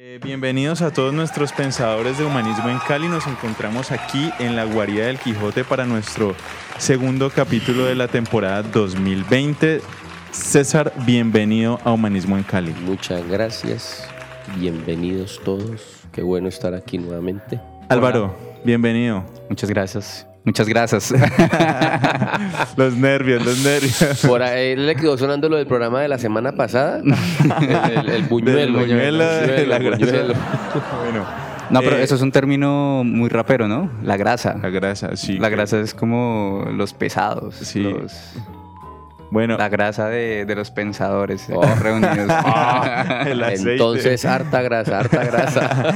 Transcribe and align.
Eh, 0.00 0.20
bienvenidos 0.22 0.80
a 0.80 0.92
todos 0.92 1.12
nuestros 1.12 1.52
pensadores 1.52 2.18
de 2.18 2.24
humanismo 2.24 2.68
en 2.68 2.78
Cali. 2.78 3.08
Nos 3.08 3.26
encontramos 3.26 3.90
aquí 3.90 4.30
en 4.38 4.54
la 4.54 4.62
Guarida 4.62 5.06
del 5.06 5.18
Quijote 5.18 5.64
para 5.64 5.86
nuestro 5.86 6.36
segundo 6.78 7.30
capítulo 7.30 7.84
de 7.84 7.96
la 7.96 8.06
temporada 8.06 8.62
2020. 8.62 9.80
César, 10.30 10.92
bienvenido 11.04 11.80
a 11.82 11.90
Humanismo 11.90 12.36
en 12.36 12.44
Cali. 12.44 12.72
Muchas 12.84 13.28
gracias. 13.28 14.08
Bienvenidos 14.56 15.40
todos. 15.44 16.04
Qué 16.12 16.22
bueno 16.22 16.46
estar 16.46 16.74
aquí 16.74 16.96
nuevamente. 16.96 17.60
Álvaro, 17.88 18.36
bienvenido. 18.64 19.24
Muchas 19.48 19.68
gracias. 19.68 20.28
Muchas 20.48 20.66
gracias. 20.66 21.12
los 22.78 22.94
nervios, 22.96 23.44
los 23.44 23.58
nervios. 23.62 24.24
Por 24.26 24.42
ahí 24.42 24.74
le 24.76 24.96
quedó 24.96 25.18
sonando 25.18 25.46
lo 25.50 25.56
del 25.58 25.66
programa 25.66 26.00
de 26.00 26.08
la 26.08 26.16
semana 26.16 26.52
pasada. 26.52 27.02
El, 27.90 28.08
el 28.08 28.22
buñuelo. 28.22 28.80
La 28.86 29.44
el 29.44 29.68
grasa. 29.68 29.90
buñuelo. 29.98 30.34
Bueno, 31.04 31.26
No, 31.68 31.80
pero 31.80 31.96
Eh, 31.96 32.02
eso 32.02 32.14
es 32.14 32.22
un 32.22 32.32
término 32.32 33.02
muy 33.04 33.28
rapero, 33.28 33.68
¿no? 33.68 33.90
La 34.02 34.16
grasa. 34.16 34.56
la 34.62 34.70
grasa, 34.70 35.16
sí. 35.16 35.38
La 35.38 35.50
grasa 35.50 35.80
es 35.80 35.92
como 35.92 36.64
los 36.72 36.94
pesados. 36.94 37.54
Sí. 37.56 37.82
los- 37.82 38.32
Bueno, 39.30 39.58
la 39.58 39.68
grasa 39.68 40.08
de, 40.08 40.46
de 40.46 40.54
los 40.54 40.70
pensadores 40.70 41.46
eh, 41.50 41.54
Oh. 41.54 41.62
reunidos. 41.78 42.16
el 43.26 43.42
aceite. 43.44 43.72
Entonces, 43.72 44.24
harta 44.24 44.62
grasa, 44.62 45.00
harta 45.00 45.24
grasa. 45.24 45.92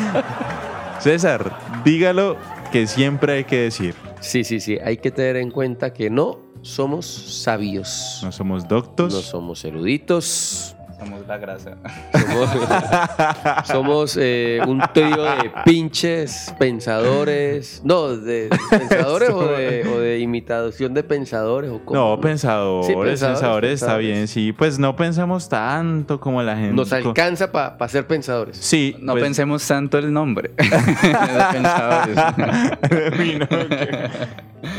César, 1.01 1.53
dígalo 1.87 2.37
que 2.71 2.87
siempre 2.87 3.33
hay 3.33 3.45
que 3.45 3.57
decir. 3.63 3.95
Sí, 4.23 4.45
sí, 4.45 4.61
sí. 4.61 4.79
Hay 4.83 4.97
que 4.97 5.11
tener 5.11 5.37
en 5.37 5.51
cuenta 5.51 5.93
que 5.93 6.09
no 6.09 6.39
somos 6.63 7.07
sabios. 7.07 8.21
No 8.23 8.33
somos 8.33 8.67
doctos. 8.67 9.13
No 9.13 9.21
somos 9.21 9.65
eruditos. 9.65 10.77
Somos 11.03 11.27
la 11.27 11.39
grasa. 11.39 11.77
Somos, 12.13 13.67
somos, 13.67 14.19
eh, 14.21 14.61
un 14.67 14.81
trío 14.95 15.23
de 15.25 15.51
pinches 15.65 16.55
pensadores. 16.59 17.81
No, 17.85 18.17
de 18.17 18.49
pensadores 18.71 19.31
o, 19.31 19.45
de, 19.49 19.89
o 19.89 19.99
de 19.99 20.19
imitación 20.21 20.95
de 20.95 21.03
pensadores. 21.03 21.71
O 21.71 21.85
cómo, 21.85 21.99
No, 21.99 22.21
pensadores, 22.21 22.87
Sí, 22.87 22.93
pensadores, 22.95 23.21
pensadores, 23.21 23.73
está 23.73 23.87
pensadores. 23.87 24.07
bien, 24.15 24.29
sí. 24.29 24.53
Pues 24.53 24.79
no 24.79 24.95
pensamos 24.97 25.49
tanto 25.49 26.21
como 26.21 26.43
la 26.43 26.57
gente. 26.57 26.75
Nos 26.75 26.93
alcanza 26.93 27.51
para 27.51 27.89
ser 27.89 28.07
pensadores. 28.07 28.57
Sí, 28.59 28.97
No 29.01 29.13
pues- 29.13 29.25
pensemos 29.25 29.67
tanto 29.67 29.99
el 29.99 30.13
nombre. 30.13 30.51
de 30.57 31.45
pensadores. 31.53 32.19
Uy, 33.19 33.37
no, 33.39 33.49
qué- 33.49 34.09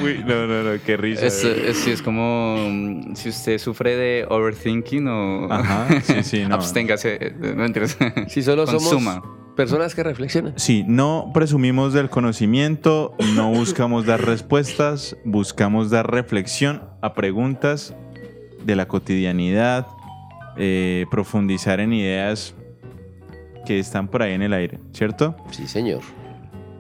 Uy, 0.01 0.23
no, 0.25 0.47
no, 0.47 0.63
no, 0.63 0.79
qué 0.85 0.95
risa. 0.95 1.25
Es, 1.25 1.43
es, 1.43 1.77
sí, 1.77 1.91
es 1.91 2.01
como 2.01 2.55
mm, 2.57 3.15
si 3.15 3.27
usted 3.29 3.57
sufre 3.57 3.97
de 3.97 4.25
overthinking 4.29 5.07
o 5.09 5.51
Ajá, 5.51 5.87
sí, 6.01 6.12
sí, 6.21 6.45
no. 6.45 6.55
absténgase. 6.55 7.33
No 7.39 7.55
mentiras. 7.55 7.97
Si 8.27 8.43
solo 8.43 8.65
Consuma. 8.65 9.15
somos 9.15 9.55
personas 9.55 9.95
que 9.95 10.03
reflexionan. 10.03 10.53
Sí, 10.57 10.83
no 10.87 11.31
presumimos 11.33 11.93
del 11.93 12.09
conocimiento, 12.09 13.15
no 13.35 13.49
buscamos 13.49 14.05
dar 14.05 14.25
respuestas, 14.25 15.15
buscamos 15.23 15.89
dar 15.89 16.11
reflexión 16.11 16.83
a 17.01 17.13
preguntas 17.13 17.95
de 18.63 18.75
la 18.75 18.87
cotidianidad, 18.87 19.87
eh, 20.57 21.05
profundizar 21.11 21.79
en 21.79 21.93
ideas 21.93 22.55
que 23.65 23.79
están 23.79 24.07
por 24.07 24.21
ahí 24.21 24.33
en 24.33 24.41
el 24.41 24.53
aire, 24.53 24.79
¿cierto? 24.91 25.35
Sí, 25.51 25.67
señor. 25.67 26.01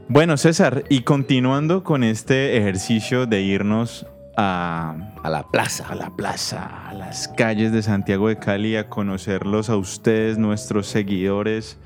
Bueno, 0.09 0.35
César, 0.37 0.83
y 0.89 1.01
continuando 1.01 1.83
con 1.83 2.03
este 2.03 2.57
ejercicio 2.57 3.25
de 3.25 3.41
irnos 3.41 4.05
a, 4.37 4.95
A 5.23 5.29
la 5.29 5.43
plaza. 5.49 5.85
a 5.89 5.95
la 5.95 6.09
plaza, 6.15 6.89
a 6.89 6.93
las 6.93 7.27
calles 7.27 7.71
de 7.71 7.81
Santiago 7.83 8.27
de 8.29 8.37
Cali, 8.37 8.75
a 8.75 8.89
conocerlos 8.89 9.69
a 9.69 9.77
ustedes, 9.77 10.37
nuestros 10.37 10.87
seguidores, 10.87 11.77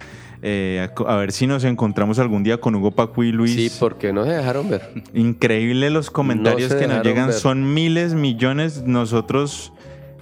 eh, 0.42 0.88
a, 1.06 1.12
a 1.14 1.16
ver 1.18 1.32
si 1.32 1.48
nos 1.48 1.64
encontramos 1.64 2.20
algún 2.20 2.44
día 2.44 2.60
con 2.62 2.76
Hugo 2.76 2.92
Paco 2.92 3.24
y 3.24 3.32
Luis. 3.32 3.54
Sí, 3.54 3.72
porque 3.80 4.14
no 4.14 4.24
se 4.24 4.32
dejaron 4.32 4.70
ver. 4.70 5.04
Increíble 5.14 5.90
los 5.90 6.10
comentarios 6.12 6.72
No 6.72 6.78
que 6.80 6.88
nos 6.88 7.04
llegan, 7.04 7.28
ver. 7.28 7.36
son 7.36 7.74
miles, 7.74 8.14
millones. 8.14 8.84
Nosotros, 8.84 9.74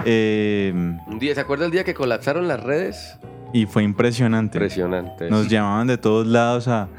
eh, 0.06 0.72
Un 1.08 1.20
día, 1.20 1.36
¿se 1.36 1.42
acuerda 1.42 1.66
el 1.66 1.72
día 1.72 1.84
que 1.84 1.94
colapsaron 1.94 2.48
las 2.48 2.62
redes? 2.64 3.18
y 3.54 3.68
fue 3.68 3.84
impresionante. 3.84 4.58
Impresionante. 4.58 5.30
Nos 5.30 5.48
llamaban 5.48 5.88
de 5.88 5.98
todos 5.98 6.28
lados 6.28 6.68
a. 6.68 6.90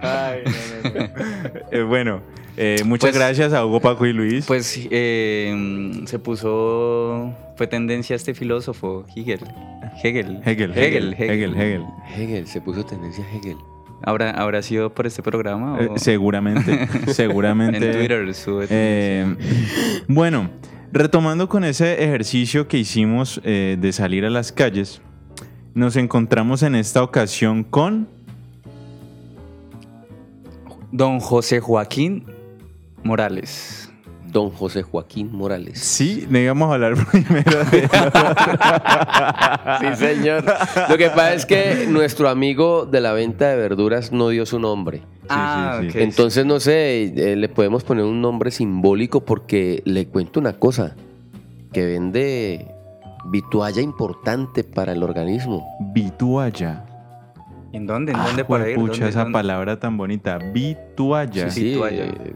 Ay, 0.00 0.42
no, 0.44 0.90
no, 0.90 1.00
no. 1.00 1.08
Eh, 1.70 1.82
bueno, 1.82 2.20
eh, 2.56 2.76
muchas 2.84 3.10
Pues- 3.10 3.18
gracias 3.18 3.52
a 3.52 3.64
Hugo 3.64 3.80
Paco 3.80 4.06
y 4.06 4.12
Luis. 4.12 4.46
Pues 4.46 4.78
eh, 4.90 6.02
se 6.06 6.18
puso, 6.18 7.32
fue 7.56 7.66
tendencia 7.66 8.16
este 8.16 8.34
filósofo, 8.34 9.04
Hegel. 9.14 9.40
Hegel. 10.02 10.40
Hegel, 10.44 10.72
Hegel, 10.76 11.14
Hegel, 11.18 11.54
Hegel. 11.56 11.84
Hegel, 12.16 12.46
se 12.46 12.60
puso 12.60 12.84
tendencia 12.84 13.24
Hegel. 13.32 13.56
¿Habrá, 14.02 14.30
¿Habrá 14.32 14.60
sido 14.62 14.92
por 14.92 15.06
este 15.06 15.22
programa? 15.22 15.78
Eh, 15.80 15.88
o- 15.90 15.98
seguramente, 15.98 16.86
seguramente. 17.12 17.90
En 17.90 17.96
Twitter 17.98 18.34
sube 18.34 18.66
Eh, 18.68 19.34
bueno, 20.08 20.50
retomando 20.92 21.48
con 21.48 21.64
ese 21.64 22.04
ejercicio 22.04 22.68
que 22.68 22.76
hicimos 22.78 23.40
eh, 23.44 23.76
de 23.80 23.92
salir 23.92 24.24
a 24.26 24.30
las 24.30 24.52
calles, 24.52 25.00
nos 25.74 25.96
encontramos 25.96 26.62
en 26.62 26.74
esta 26.76 27.02
ocasión 27.02 27.64
con 27.64 28.08
Don 30.92 31.18
José 31.18 31.60
Joaquín 31.60 32.24
Morales. 33.02 33.90
Don 34.26 34.50
José 34.50 34.82
Joaquín 34.82 35.30
Morales. 35.32 35.78
Sí, 35.78 36.26
no 36.28 36.38
íbamos 36.38 36.70
a 36.70 36.74
hablar 36.74 36.94
primero 37.10 37.64
de 37.66 37.88
Sí, 39.80 39.96
señor. 39.96 40.44
Lo 40.88 40.96
que 40.96 41.08
pasa 41.10 41.34
es 41.34 41.46
que 41.46 41.86
nuestro 41.88 42.28
amigo 42.28 42.86
de 42.86 43.00
la 43.00 43.12
venta 43.12 43.48
de 43.48 43.56
verduras 43.56 44.10
no 44.12 44.28
dio 44.28 44.44
su 44.46 44.58
nombre. 44.58 45.02
ah, 45.28 45.78
sí, 45.80 45.90
sí. 45.90 45.98
ok. 45.98 46.02
Entonces, 46.02 46.46
no 46.46 46.58
sé, 46.58 47.04
eh, 47.04 47.36
le 47.36 47.48
podemos 47.48 47.84
poner 47.84 48.04
un 48.04 48.20
nombre 48.20 48.50
simbólico 48.50 49.24
porque 49.24 49.82
le 49.84 50.06
cuento 50.06 50.40
una 50.40 50.54
cosa, 50.54 50.96
que 51.72 51.84
vende 51.84 52.73
vitualla 53.26 53.80
importante 53.82 54.64
para 54.64 54.92
el 54.92 55.02
organismo. 55.02 55.66
Vitualla. 55.92 56.84
¿En 57.72 57.88
dónde? 57.88 58.12
¿En 58.12 58.18
Ah, 58.20 58.26
dónde 58.28 58.44
para 58.44 58.68
ir? 58.70 58.76
pucha, 58.76 58.92
¿Dónde- 58.92 59.08
esa 59.08 59.18
dónde? 59.24 59.32
palabra 59.32 59.80
tan 59.80 59.96
bonita. 59.96 60.38
Vitualla. 60.38 61.50
Sí, 61.50 61.60
sí, 61.60 61.64
Vitualla. 61.70 62.04
eh, 62.04 62.34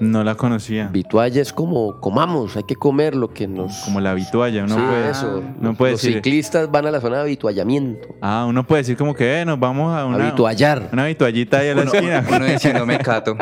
No 0.00 0.24
la 0.24 0.34
conocía. 0.34 0.88
vitualla 0.88 1.40
es 1.40 1.52
como 1.52 2.00
comamos, 2.00 2.56
hay 2.56 2.64
que 2.64 2.74
comer 2.74 3.14
lo 3.14 3.28
que 3.32 3.46
nos... 3.46 3.82
Como 3.84 4.00
la 4.00 4.14
vitualla. 4.14 4.64
Uno 4.64 4.74
Sí, 4.74 4.80
puede, 4.80 5.10
eso. 5.10 5.42
no 5.60 5.74
puede 5.74 5.92
Los 5.92 6.02
decir. 6.02 6.16
ciclistas 6.16 6.68
van 6.72 6.86
a 6.86 6.90
la 6.90 7.00
zona 7.00 7.16
de 7.18 7.22
avituallamiento, 7.22 8.08
Ah, 8.20 8.46
uno 8.48 8.66
puede 8.66 8.80
decir 8.80 8.96
como 8.96 9.14
que 9.14 9.40
eh, 9.42 9.44
nos 9.44 9.60
vamos 9.60 9.92
a 9.92 10.00
a 10.00 10.06
una, 10.06 10.24
vituallar. 10.24 10.88
una 10.92 11.04
vituallita 11.06 11.58
ahí 11.58 11.68
a 11.68 11.74
la 11.76 11.82
Uno, 11.82 11.92
esquina. 11.92 12.24
uno 12.36 12.44
diciendo 12.46 12.84
me 12.86 12.98
cato. 12.98 13.36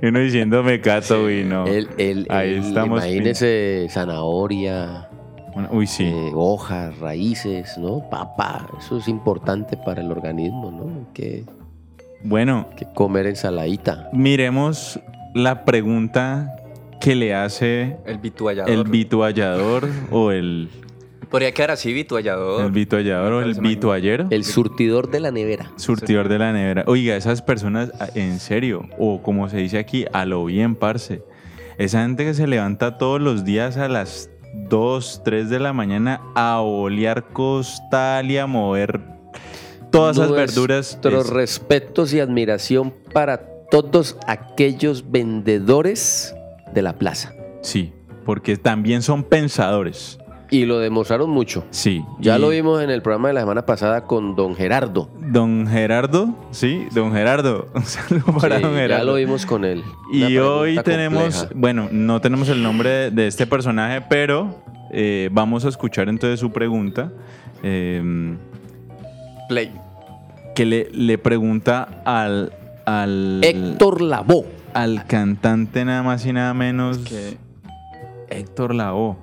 Y 0.00 0.06
uno 0.06 0.20
diciendo 0.20 0.62
me 0.62 0.80
cato 0.80 1.30
y 1.30 1.44
no. 1.44 1.66
El, 1.66 1.90
el, 1.98 2.26
Ahí 2.30 2.54
el- 2.54 2.64
estamos. 2.64 3.04
imagínese 3.04 3.88
zanahoria, 3.90 5.07
Uy, 5.70 5.86
sí. 5.86 6.04
eh, 6.04 6.30
hojas, 6.34 6.98
raíces, 6.98 7.76
¿no? 7.78 8.08
Papa, 8.10 8.66
eso 8.78 8.98
es 8.98 9.08
importante 9.08 9.76
para 9.76 10.00
el 10.02 10.10
organismo, 10.12 10.70
¿no? 10.70 11.12
Que, 11.12 11.44
Bueno, 12.24 12.68
que 12.76 12.86
comer 12.94 13.26
ensaladita. 13.26 14.08
miremos 14.12 15.00
la 15.34 15.64
pregunta 15.64 16.54
que 17.00 17.14
le 17.14 17.34
hace 17.34 17.96
El 18.06 18.18
vituallador. 18.18 18.70
el 18.72 18.84
vituallador 18.84 19.88
o 20.10 20.30
el, 20.32 20.68
Podría 21.30 21.52
quedar 21.52 21.70
así, 21.72 21.92
vituallador. 21.92 22.64
el 22.64 22.72
vituallador 22.72 23.32
o 23.34 23.42
el 23.42 23.54
vituallero. 23.60 24.26
El 24.30 24.44
surtidor 24.44 25.10
de 25.10 25.20
la 25.20 25.30
nevera. 25.30 25.70
Surtidor 25.76 26.28
de 26.28 26.38
la 26.38 26.52
nevera. 26.52 26.84
Oiga, 26.86 27.16
esas 27.16 27.42
personas, 27.42 27.92
en 28.14 28.40
serio, 28.40 28.88
o 28.98 29.22
como 29.22 29.48
se 29.50 29.58
dice 29.58 29.78
aquí, 29.78 30.06
a 30.12 30.24
lo 30.24 30.44
bien, 30.46 30.74
parce. 30.74 31.22
Esa 31.76 32.02
gente 32.02 32.24
que 32.24 32.32
se 32.34 32.46
levanta 32.46 32.96
todos 32.98 33.20
los 33.20 33.44
días 33.44 33.76
a 33.76 33.88
las 33.88 34.30
2, 34.54 35.22
3 35.24 35.50
de 35.50 35.58
la 35.60 35.72
mañana 35.72 36.20
a 36.34 36.60
olear 36.60 37.24
costal 37.32 38.30
y 38.30 38.38
a 38.38 38.46
mover 38.46 39.00
todas 39.90 40.16
esas 40.16 40.30
verduras. 40.30 40.98
Nuestros 41.02 41.26
es- 41.26 41.30
respetos 41.32 42.12
y 42.12 42.20
admiración 42.20 42.94
para 43.12 43.40
todos 43.70 44.16
aquellos 44.26 45.10
vendedores 45.10 46.34
de 46.74 46.82
la 46.82 46.94
plaza. 46.94 47.32
Sí, 47.62 47.92
porque 48.24 48.56
también 48.56 49.02
son 49.02 49.22
pensadores. 49.24 50.18
Y 50.50 50.64
lo 50.64 50.78
demostraron 50.78 51.28
mucho. 51.28 51.64
Sí. 51.70 52.02
Ya 52.20 52.38
y 52.38 52.40
lo 52.40 52.48
vimos 52.48 52.82
en 52.82 52.88
el 52.90 53.02
programa 53.02 53.28
de 53.28 53.34
la 53.34 53.40
semana 53.40 53.66
pasada 53.66 54.04
con 54.04 54.34
don 54.34 54.54
Gerardo. 54.54 55.10
Don 55.20 55.66
Gerardo, 55.66 56.34
sí, 56.52 56.86
don 56.94 57.12
Gerardo. 57.12 57.68
Un 57.74 57.82
saludo 57.84 58.24
para 58.40 58.56
Sí, 58.56 58.62
don 58.62 58.72
ya 58.72 58.78
Gerardo. 58.78 59.04
lo 59.04 59.14
vimos 59.16 59.44
con 59.44 59.64
él. 59.66 59.82
Una 60.10 60.28
Y 60.30 60.38
hoy 60.38 60.78
tenemos, 60.84 61.22
compleja. 61.22 61.48
bueno, 61.54 61.88
no 61.92 62.20
tenemos 62.22 62.48
el 62.48 62.62
nombre 62.62 62.88
de, 62.88 63.10
de 63.10 63.26
este 63.26 63.46
personaje, 63.46 64.00
pero 64.08 64.62
eh, 64.90 65.28
vamos 65.32 65.64
a 65.66 65.68
escuchar 65.68 66.08
entonces 66.08 66.40
su 66.40 66.50
pregunta. 66.50 67.12
eh, 67.62 68.36
Play. 69.48 69.70
que 70.54 70.64
le, 70.64 70.88
le 70.92 71.18
pregunta 71.18 72.02
al, 72.04 72.52
al, 72.86 73.40
Héctor 73.42 74.00
Lavoe. 74.00 74.46
al 74.74 75.06
cantante 75.06 75.84
nada 75.84 76.02
más 76.02 76.24
y 76.26 76.32
nada 76.32 76.52
menos 76.54 76.98
Que 76.98 77.36
Héctor 78.30 78.74
Lavoe. 78.74 79.16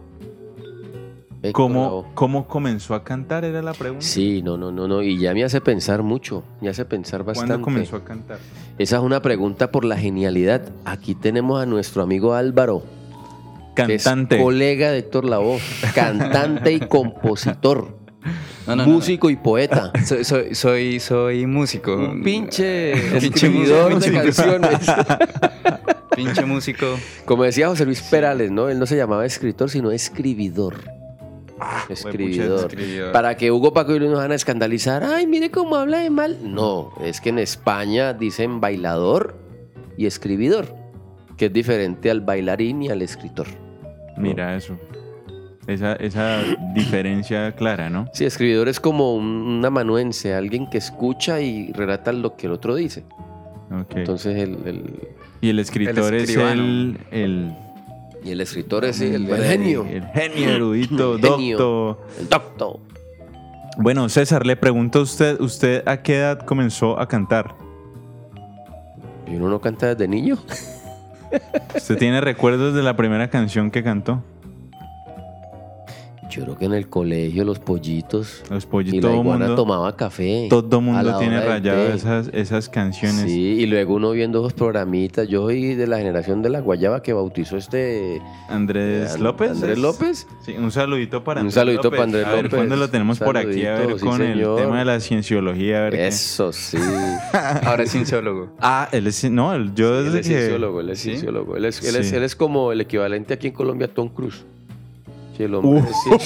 ¿Cómo. 1.53 2.11
¿Cómo 2.13 2.47
comenzó 2.47 2.95
a 2.95 3.03
cantar? 3.03 3.45
Era 3.45 3.61
la 3.61 3.73
pregunta. 3.73 4.05
Sí, 4.05 4.41
no, 4.41 4.57
no, 4.57 4.71
no, 4.71 4.87
no. 4.87 5.01
Y 5.01 5.19
ya 5.19 5.33
me 5.33 5.43
hace 5.43 5.61
pensar 5.61 6.03
mucho. 6.03 6.43
Me 6.61 6.69
hace 6.69 6.85
pensar 6.85 7.23
bastante. 7.23 7.49
¿Cuándo 7.53 7.65
comenzó 7.65 7.95
a 7.97 8.03
cantar? 8.03 8.39
Esa 8.77 8.97
es 8.97 9.01
una 9.01 9.21
pregunta 9.21 9.71
por 9.71 9.85
la 9.85 9.97
genialidad. 9.97 10.61
Aquí 10.85 11.15
tenemos 11.15 11.61
a 11.61 11.65
nuestro 11.65 12.03
amigo 12.03 12.33
Álvaro. 12.33 12.83
que 13.75 13.95
es 13.95 14.03
Cantante. 14.03 14.41
colega 14.41 14.91
de 14.91 14.99
Héctor 14.99 15.25
Lavoe. 15.25 15.59
Cantante 15.93 16.73
y 16.73 16.79
compositor. 16.79 17.97
No, 18.67 18.75
no, 18.75 18.85
no, 18.85 18.91
músico 18.91 19.29
y 19.29 19.35
poeta. 19.35 19.91
Soy, 20.05 20.23
soy, 20.23 20.55
soy, 20.55 20.99
soy 20.99 21.45
músico. 21.45 21.95
Un 21.95 22.23
pinche 22.23 23.17
escribidor 23.17 23.99
de 23.99 24.11
canciones. 24.11 24.79
Pinche 26.15 26.45
músico. 26.45 26.97
Como 27.25 27.43
decía 27.43 27.67
José 27.67 27.85
Luis 27.85 28.01
Perales, 28.01 28.49
¿no? 28.49 28.69
Él 28.69 28.79
no 28.79 28.85
se 28.85 28.95
llamaba 28.97 29.25
escritor, 29.25 29.69
sino 29.69 29.91
escribidor. 29.91 30.75
Ah, 31.67 31.85
escribidor. 31.89 32.71
escribidor. 32.71 33.11
Para 33.11 33.35
que 33.35 33.51
Hugo 33.51 33.73
Paco 33.73 33.95
y 33.95 33.99
Luis 33.99 34.11
nos 34.11 34.19
van 34.19 34.31
a 34.31 34.35
escandalizar. 34.35 35.03
Ay, 35.03 35.25
mire 35.27 35.49
cómo 35.51 35.75
habla 35.75 35.99
de 35.99 36.09
mal. 36.09 36.37
No, 36.43 36.91
es 37.03 37.19
que 37.21 37.29
en 37.29 37.39
España 37.39 38.13
dicen 38.13 38.61
bailador 38.61 39.35
y 39.97 40.05
escribidor, 40.05 40.75
que 41.37 41.45
es 41.47 41.53
diferente 41.53 42.11
al 42.11 42.21
bailarín 42.21 42.83
y 42.83 42.89
al 42.89 43.01
escritor. 43.01 43.47
Mira 44.17 44.55
eso. 44.55 44.77
Esa, 45.67 45.93
esa 45.93 46.41
diferencia 46.75 47.51
clara, 47.53 47.89
¿no? 47.89 48.07
Sí, 48.13 48.23
escribidor 48.25 48.69
es 48.69 48.79
como 48.79 49.15
un, 49.15 49.25
un 49.25 49.65
amanuense, 49.65 50.35
alguien 50.35 50.69
que 50.69 50.77
escucha 50.77 51.41
y 51.41 51.71
relata 51.71 52.13
lo 52.13 52.35
que 52.35 52.45
el 52.45 52.53
otro 52.53 52.75
dice. 52.75 53.03
Ok. 53.71 53.95
Entonces 53.95 54.37
el, 54.37 54.57
el- 54.67 55.07
y 55.41 55.49
el 55.49 55.57
escritor 55.59 56.13
El 56.13 56.21
es 56.21 56.29
el, 57.11 57.55
y 58.25 58.31
el 58.31 58.41
escritor 58.41 58.83
es 58.85 58.99
el, 59.01 59.29
el 59.29 59.43
genio, 59.43 59.85
El 59.89 60.03
genio 60.07 60.49
erudito, 60.49 61.15
El 61.15 61.21
genio. 61.21 61.57
doctor. 61.57 62.07
el 62.19 62.29
doctor. 62.29 62.79
Bueno, 63.77 64.09
César, 64.09 64.45
le 64.45 64.55
pregunto 64.55 64.99
a 64.99 65.01
usted, 65.03 65.39
¿usted 65.39 65.87
a 65.87 66.01
qué 66.01 66.17
edad 66.17 66.39
comenzó 66.39 66.99
a 66.99 67.07
cantar? 67.07 67.55
¿Y 69.27 69.35
uno 69.35 69.49
no 69.49 69.59
canta 69.61 69.87
desde 69.93 70.07
niño? 70.07 70.37
¿Usted 71.75 71.97
tiene 71.97 72.21
recuerdos 72.21 72.73
de 72.73 72.81
la 72.83 72.95
primera 72.95 73.29
canción 73.29 73.69
que 73.71 73.83
cantó? 73.83 74.23
Yo 76.29 76.43
creo 76.43 76.57
que 76.57 76.65
en 76.65 76.73
el 76.73 76.89
colegio 76.89 77.45
los 77.45 77.59
pollitos 77.59 78.41
Los 78.49 78.63
y 78.63 78.67
pollitos, 78.67 79.03
la 79.03 79.09
todo 79.09 79.21
iguana 79.21 79.45
mundo, 79.47 79.55
tomaba 79.61 79.95
café. 79.95 80.47
todo 80.49 80.81
mundo 80.81 81.03
la 81.03 81.19
tiene 81.19 81.39
rayado 81.39 81.93
esas, 81.93 82.29
esas 82.33 82.67
canciones. 82.67 83.21
Sí, 83.21 83.57
y 83.59 83.65
luego 83.67 83.93
uno 83.95 84.11
viendo 84.11 84.39
esos 84.39 84.53
programitas. 84.53 85.27
Yo 85.27 85.43
soy 85.43 85.75
de 85.75 85.85
la 85.87 85.97
generación 85.99 86.41
de 86.41 86.49
la 86.49 86.61
guayaba 86.61 87.01
que 87.03 87.13
bautizó 87.13 87.57
este 87.57 88.21
Andrés 88.49 89.15
eh, 89.15 89.19
López. 89.19 89.51
Andrés. 89.51 89.77
López. 89.77 90.27
Sí, 90.43 90.55
un 90.57 90.71
saludito 90.71 91.23
para 91.23 91.41
Un 91.41 91.47
Andrés 91.47 91.53
saludito 91.55 91.83
López. 91.83 91.97
para 91.97 92.03
Andrés 92.05 92.25
a 92.25 92.31
ver, 92.31 92.43
López. 92.45 92.57
¿cuándo 92.57 92.75
lo 92.75 92.89
tenemos 92.89 93.19
por 93.19 93.37
aquí? 93.37 93.65
A 93.65 93.73
ver, 93.73 93.79
Saludito, 93.81 93.99
sí, 93.99 94.05
con 94.05 94.21
el 94.23 94.55
tema 94.55 94.79
de 94.79 94.85
la 94.85 94.99
cienciología. 94.99 95.77
A 95.79 95.81
ver 95.83 95.93
qué- 95.93 96.07
Eso 96.07 96.51
sí. 96.51 96.77
Ahora 97.63 97.83
es 97.83 97.91
cienciólogo. 97.91 98.49
Ah, 98.59 98.89
él 98.91 99.07
es... 99.07 99.23
No, 99.29 99.53
él- 99.53 99.73
yo 99.75 99.99
él 99.99 100.05
desde 100.05 100.19
es 100.21 100.27
que... 100.27 100.33
cienciólogo, 100.33 100.79
él 100.81 100.89
es 100.89 100.99
¿Sí? 100.99 101.09
cienciólogo. 101.09 101.55
Él 101.55 101.65
es, 101.65 101.83
él, 101.87 101.95
es, 101.97 102.11
él 102.11 102.23
es 102.23 102.35
como 102.35 102.71
el 102.71 102.81
equivalente 102.81 103.33
aquí 103.33 103.47
en 103.47 103.53
Colombia 103.53 103.87
a 103.87 103.93
Tom 103.93 104.09
Cruise. 104.09 104.43
Sí, 105.35 105.43
el 105.43 105.55
hombre 105.55 105.81
es 105.81 106.25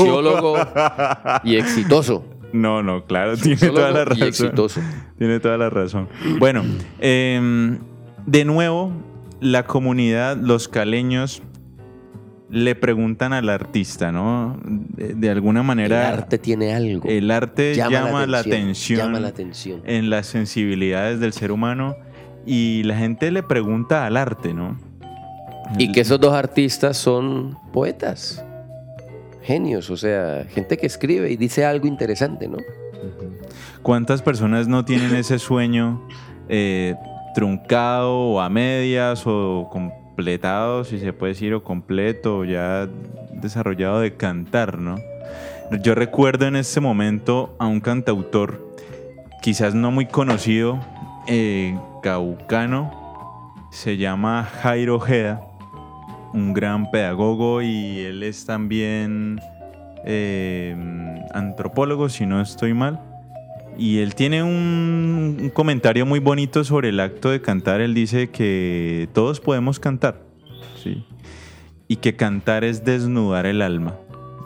y 1.43 1.55
exitoso. 1.55 2.23
No, 2.51 2.81
no, 2.81 3.05
claro, 3.05 3.37
tiene 3.37 3.57
toda 3.57 3.91
la 3.91 4.01
y 4.01 4.05
razón. 4.05 4.27
exitoso. 4.27 4.81
Tiene 5.17 5.39
toda 5.39 5.57
la 5.57 5.69
razón. 5.69 6.07
Bueno, 6.39 6.63
em, 6.99 7.77
de 8.25 8.45
nuevo, 8.45 8.91
la 9.39 9.65
comunidad, 9.65 10.35
los 10.37 10.67
caleños, 10.67 11.43
le 12.51 12.73
preguntan 12.73 13.31
al 13.33 13.47
artista, 13.49 14.11
¿no? 14.11 14.57
De, 14.65 15.13
de 15.13 15.29
alguna 15.29 15.59
El 15.61 15.65
manera, 15.67 16.09
arte 16.09 16.39
tiene 16.39 16.73
algo. 16.73 17.07
el 17.07 17.29
arte 17.29 17.75
llama, 17.75 18.25
la 18.25 18.39
atención, 18.39 18.97
Llama 18.99 19.19
la 19.19 19.27
atención. 19.27 19.81
en 19.85 20.09
las 20.09 20.25
sensibilidades 20.25 21.19
del 21.19 21.31
ser 21.33 21.51
humano 21.51 21.95
y 22.47 22.81
la 22.83 22.97
gente 22.97 23.29
le 23.29 23.43
pregunta 23.43 24.07
al 24.07 24.17
arte, 24.17 24.55
¿no? 24.55 24.79
Y 25.77 25.91
que 25.91 26.01
esos 26.01 26.19
dos 26.19 26.33
artistas 26.33 26.97
son 26.97 27.55
poetas, 27.71 28.43
genios, 29.49 29.89
o 29.89 29.97
sea, 29.97 30.45
gente 30.53 30.77
que 30.77 30.85
escribe 30.85 31.31
y 31.31 31.35
dice 31.35 31.65
algo 31.65 31.87
interesante, 31.87 32.47
¿no? 32.47 32.57
¿Cuántas 33.81 34.21
personas 34.21 34.67
no 34.67 34.85
tienen 34.85 35.15
ese 35.15 35.39
sueño 35.39 36.07
eh, 36.47 36.93
truncado 37.33 38.11
o 38.11 38.41
a 38.41 38.49
medias 38.49 39.23
o 39.25 39.67
completado, 39.71 40.83
si 40.83 40.99
se 40.99 41.13
puede 41.13 41.33
decir, 41.33 41.55
o 41.55 41.63
completo, 41.63 42.45
ya 42.45 42.87
desarrollado 43.41 44.01
de 44.01 44.13
cantar, 44.15 44.77
¿no? 44.77 44.97
Yo 45.81 45.95
recuerdo 45.95 46.45
en 46.45 46.55
este 46.55 46.79
momento 46.79 47.55
a 47.57 47.65
un 47.65 47.79
cantautor, 47.79 48.75
quizás 49.41 49.73
no 49.73 49.89
muy 49.89 50.05
conocido, 50.05 50.79
eh, 51.25 51.75
caucano, 52.03 53.55
se 53.71 53.97
llama 53.97 54.47
Jairo 54.61 54.97
Ojeda, 54.97 55.48
un 56.33 56.53
gran 56.53 56.91
pedagogo 56.91 57.61
y 57.61 57.99
él 57.99 58.23
es 58.23 58.45
también 58.45 59.39
eh, 60.05 60.75
antropólogo, 61.33 62.09
si 62.09 62.25
no 62.25 62.41
estoy 62.41 62.73
mal. 62.73 62.99
Y 63.77 63.99
él 63.99 64.13
tiene 64.15 64.43
un, 64.43 65.37
un 65.41 65.49
comentario 65.51 66.05
muy 66.05 66.19
bonito 66.19 66.63
sobre 66.63 66.89
el 66.89 66.99
acto 66.99 67.29
de 67.29 67.41
cantar. 67.41 67.79
Él 67.79 67.93
dice 67.93 68.29
que 68.29 69.07
todos 69.13 69.39
podemos 69.39 69.79
cantar, 69.79 70.21
¿sí? 70.83 71.05
Y 71.87 71.97
que 71.97 72.15
cantar 72.15 72.63
es 72.63 72.83
desnudar 72.83 73.45
el 73.45 73.61
alma. 73.61 73.95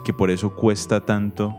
Que 0.04 0.12
por 0.12 0.30
eso 0.30 0.54
cuesta 0.54 1.00
tanto 1.00 1.56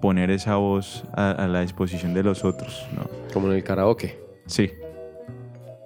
poner 0.00 0.30
esa 0.30 0.56
voz 0.56 1.04
a, 1.12 1.30
a 1.32 1.48
la 1.48 1.60
disposición 1.60 2.14
de 2.14 2.22
los 2.22 2.44
otros, 2.44 2.86
¿no? 2.96 3.04
Como 3.32 3.48
en 3.48 3.54
el 3.56 3.64
karaoke. 3.64 4.18
Sí. 4.46 4.70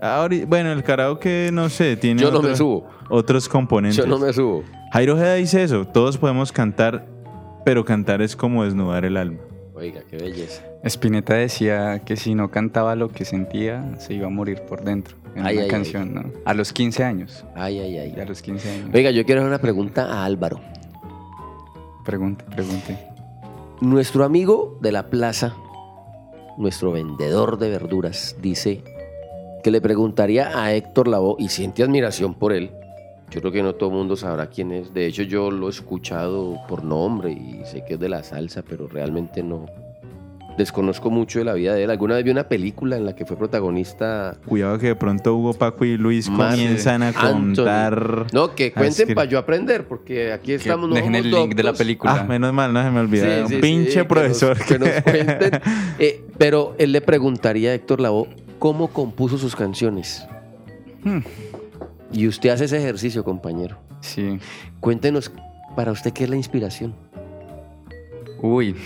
Ahora, 0.00 0.36
bueno, 0.46 0.72
el 0.72 0.82
karaoke, 0.84 1.50
no 1.52 1.68
sé, 1.68 1.96
tiene 1.96 2.22
Yo 2.22 2.30
no 2.30 2.38
otro- 2.38 2.50
me 2.50 2.56
subo. 2.56 2.86
otros 3.10 3.48
componentes. 3.48 3.96
Yo 3.96 4.06
no 4.06 4.18
me 4.18 4.32
subo. 4.32 4.62
Jairo 4.92 5.14
Ojeda 5.14 5.34
dice 5.34 5.62
eso, 5.62 5.84
todos 5.86 6.16
podemos 6.18 6.52
cantar, 6.52 7.06
pero 7.64 7.84
cantar 7.84 8.22
es 8.22 8.36
como 8.36 8.64
desnudar 8.64 9.04
el 9.04 9.16
alma. 9.16 9.38
Oiga, 9.74 10.00
qué 10.08 10.16
belleza. 10.16 10.62
Spinetta 10.84 11.34
decía 11.34 12.00
que 12.04 12.16
si 12.16 12.34
no 12.34 12.50
cantaba 12.50 12.94
lo 12.94 13.08
que 13.08 13.24
sentía, 13.24 13.96
se 13.98 14.14
iba 14.14 14.26
a 14.26 14.30
morir 14.30 14.62
por 14.68 14.82
dentro. 14.84 15.16
En 15.34 15.44
Ay, 15.46 15.56
una 15.56 15.64
ay, 15.64 15.70
canción, 15.70 16.14
¿no? 16.14 16.22
A 16.44 16.54
los 16.54 16.72
15 16.72 17.02
años. 17.04 17.44
Ay, 17.54 17.78
ay, 17.80 17.98
ay. 17.98 18.20
A 18.20 18.24
los 18.24 18.40
15 18.42 18.70
años. 18.70 18.90
Oiga, 18.94 19.10
yo 19.10 19.24
quiero 19.24 19.40
hacer 19.40 19.48
una 19.48 19.60
pregunta 19.60 20.04
a 20.06 20.24
Álvaro. 20.24 20.60
Pregunte, 22.04 22.44
pregunte. 22.44 22.98
Nuestro 23.80 24.24
amigo 24.24 24.78
de 24.80 24.92
la 24.92 25.10
plaza, 25.10 25.54
nuestro 26.56 26.90
vendedor 26.92 27.58
de 27.58 27.70
verduras, 27.70 28.36
dice 28.40 28.82
que 29.68 29.72
le 29.72 29.80
preguntaría 29.82 30.58
a 30.64 30.72
Héctor 30.72 31.08
Lavoe 31.08 31.36
y 31.38 31.50
siente 31.50 31.82
admiración 31.82 32.32
por 32.32 32.54
él. 32.54 32.70
Yo 33.30 33.40
creo 33.40 33.52
que 33.52 33.62
no 33.62 33.74
todo 33.74 33.90
el 33.90 33.96
mundo 33.96 34.16
sabrá 34.16 34.46
quién 34.46 34.72
es. 34.72 34.94
De 34.94 35.04
hecho, 35.04 35.24
yo 35.24 35.50
lo 35.50 35.66
he 35.66 35.70
escuchado 35.70 36.56
por 36.66 36.82
nombre 36.82 37.32
y 37.32 37.60
sé 37.66 37.84
que 37.86 37.94
es 37.94 38.00
de 38.00 38.08
la 38.08 38.22
salsa, 38.22 38.62
pero 38.66 38.88
realmente 38.88 39.42
no. 39.42 39.66
Desconozco 40.56 41.10
mucho 41.10 41.38
de 41.38 41.44
la 41.44 41.52
vida 41.52 41.74
de 41.74 41.84
él. 41.84 41.90
Alguna 41.90 42.14
vez 42.14 42.24
vi 42.24 42.30
una 42.30 42.48
película 42.48 42.96
en 42.96 43.04
la 43.04 43.14
que 43.14 43.26
fue 43.26 43.36
protagonista. 43.36 44.38
Cuidado 44.46 44.78
que 44.78 44.86
de 44.86 44.96
pronto 44.96 45.36
Hugo, 45.36 45.52
Paco 45.52 45.84
y 45.84 45.98
Luis 45.98 46.30
Mar- 46.30 46.52
comienzan 46.52 47.02
a 47.02 47.08
Anthony. 47.08 47.32
contar. 47.32 48.26
No, 48.32 48.54
que 48.54 48.72
cuenten 48.72 49.14
para 49.14 49.28
yo 49.28 49.38
aprender, 49.38 49.86
porque 49.86 50.32
aquí 50.32 50.54
estamos. 50.54 50.88
no 50.88 50.94
dejen 50.94 51.14
el 51.14 51.30
link 51.30 51.54
de 51.54 51.62
la 51.62 51.74
película. 51.74 52.20
Ah, 52.20 52.24
menos 52.24 52.54
mal, 52.54 52.72
no 52.72 52.82
se 52.82 52.90
me 52.90 53.00
olvidó. 53.00 53.24
Sí, 53.26 53.40
un 53.42 53.48
sí, 53.48 53.54
sí, 53.56 53.60
pinche 53.60 53.90
que 53.92 53.98
nos- 53.98 54.06
profesor. 54.06 54.56
Que 54.66 54.78
nos, 54.78 54.88
cuenten. 55.02 55.60
Eh, 55.98 56.24
pero 56.38 56.74
él 56.78 56.92
le 56.92 57.02
preguntaría 57.02 57.70
a 57.72 57.74
Héctor 57.74 58.00
Lavoe 58.00 58.28
cómo 58.58 58.88
compuso 58.88 59.38
sus 59.38 59.54
canciones. 59.56 60.26
Hmm. 61.04 61.20
Y 62.12 62.26
usted 62.26 62.50
hace 62.50 62.64
ese 62.64 62.78
ejercicio, 62.78 63.22
compañero. 63.24 63.78
Sí. 64.00 64.38
Cuéntenos 64.80 65.30
para 65.76 65.92
usted 65.92 66.12
qué 66.12 66.24
es 66.24 66.30
la 66.30 66.36
inspiración. 66.36 66.94
Uy. 68.40 68.76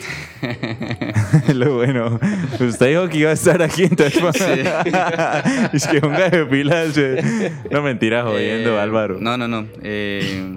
Lo 1.55 1.77
bueno. 1.77 2.19
Usted 2.59 2.89
dijo 2.89 3.09
que 3.09 3.19
iba 3.19 3.31
a 3.31 3.35
estar 3.35 3.61
aquí, 3.63 3.85
entonces. 3.85 4.21
es 5.73 5.87
que 5.87 5.99
un 6.05 6.15
de 6.15 6.47
pilas. 6.51 6.97
eh. 6.97 7.53
No, 7.71 7.83
mentira, 7.83 8.23
jodiendo, 8.25 8.77
Eh, 8.77 8.81
Álvaro. 8.81 9.19
No, 9.21 9.37
no, 9.37 9.47
no. 9.49 9.67
Eh, 9.83 10.57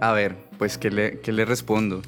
a 0.00 0.12
ver, 0.12 0.36
pues, 0.58 0.78
¿qué 0.78 0.90
le, 0.90 1.18
qué 1.20 1.32
le 1.32 1.44
respondo? 1.44 2.02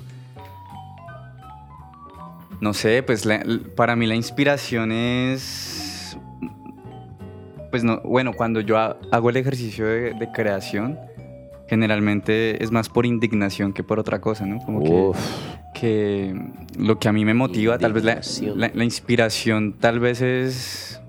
No 2.60 2.72
sé, 2.72 3.02
pues 3.02 3.26
la- 3.26 3.44
para 3.76 3.96
mí 3.96 4.06
la 4.06 4.14
inspiración 4.14 4.92
es... 4.92 5.83
Pues 7.74 7.82
no, 7.82 8.00
bueno, 8.04 8.34
cuando 8.34 8.60
yo 8.60 8.78
ha- 8.78 8.96
hago 9.10 9.30
el 9.30 9.36
ejercicio 9.36 9.84
de, 9.84 10.14
de 10.14 10.30
creación, 10.30 10.96
generalmente 11.66 12.62
es 12.62 12.70
más 12.70 12.88
por 12.88 13.04
indignación 13.04 13.72
que 13.72 13.82
por 13.82 13.98
otra 13.98 14.20
cosa, 14.20 14.46
¿no? 14.46 14.60
Como 14.60 14.84
que, 14.84 14.92
Uf, 14.92 15.18
que 15.74 16.40
lo 16.78 17.00
que 17.00 17.08
a 17.08 17.12
mí 17.12 17.24
me 17.24 17.34
motiva, 17.34 17.76
tal 17.78 17.92
vez 17.92 18.04
la, 18.04 18.20
la- 18.54 18.70
la 18.72 18.84
inspiración 18.84 19.72
tal 19.80 19.98
vez 19.98 20.20
es, 20.20 21.00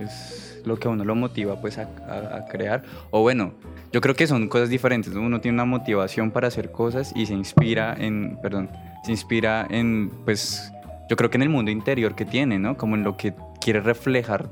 es 0.00 0.62
lo 0.64 0.78
que 0.78 0.88
a 0.88 0.90
uno 0.90 1.04
lo 1.04 1.14
motiva 1.14 1.60
pues 1.60 1.76
a, 1.76 1.82
a- 2.08 2.36
a 2.38 2.46
crear. 2.48 2.82
O 3.10 3.20
bueno, 3.20 3.52
yo 3.92 4.00
creo 4.00 4.14
que 4.14 4.26
son 4.26 4.48
cosas 4.48 4.70
diferentes. 4.70 5.12
¿no? 5.12 5.20
Uno 5.20 5.42
tiene 5.42 5.56
una 5.56 5.66
motivación 5.66 6.30
para 6.30 6.48
hacer 6.48 6.72
cosas 6.72 7.12
y 7.14 7.26
se 7.26 7.34
inspira 7.34 7.94
en, 7.98 8.38
perdón, 8.40 8.70
se 9.04 9.10
inspira 9.10 9.66
en, 9.68 10.10
pues, 10.24 10.72
yo 11.10 11.16
creo 11.16 11.28
que 11.28 11.36
en 11.36 11.42
el 11.42 11.50
mundo 11.50 11.70
interior 11.70 12.14
que 12.14 12.24
tiene, 12.24 12.58
¿no? 12.58 12.78
Como 12.78 12.94
en 12.96 13.02
lo 13.04 13.18
que 13.18 13.34
quiere 13.60 13.80
reflejar 13.80 14.48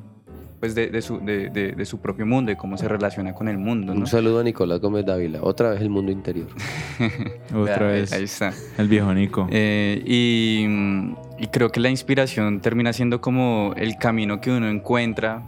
pues 0.61 0.75
de, 0.75 0.89
de 0.89 1.03
su, 1.03 1.19
de, 1.21 1.51
de- 1.51 1.73
de 1.73 1.85
su 1.85 2.01
propio 2.01 2.25
mundo 2.25 2.51
y 2.51 2.57
cómo 2.57 2.79
se 2.79 2.89
relaciona 2.89 3.35
con 3.35 3.49
el 3.49 3.59
mundo, 3.59 3.93
¿no? 3.95 4.01
Un 4.01 4.07
saludo 4.07 4.41
a 4.41 4.43
Nicolás 4.45 4.81
Gómez 4.81 5.05
Dávila. 5.05 5.41
Otra 5.43 5.71
vez 5.71 5.81
el 5.83 5.91
mundo 5.91 6.11
interior. 6.13 6.47
Otra 7.55 7.87
vez. 7.89 8.13
Ahí 8.13 8.25
está. 8.25 8.53
El 8.79 8.89
viejo 8.89 9.13
Nico. 9.13 9.47
Eh, 9.51 10.03
y, 10.07 10.65
y 11.43 11.47
creo 11.49 11.71
que 11.71 11.81
la 11.81 11.91
inspiración 11.91 12.61
termina 12.61 12.93
siendo 12.93 13.21
como 13.21 13.75
el 13.77 13.97
camino 13.97 14.41
que 14.41 14.51
uno 14.51 14.69
encuentra 14.69 15.43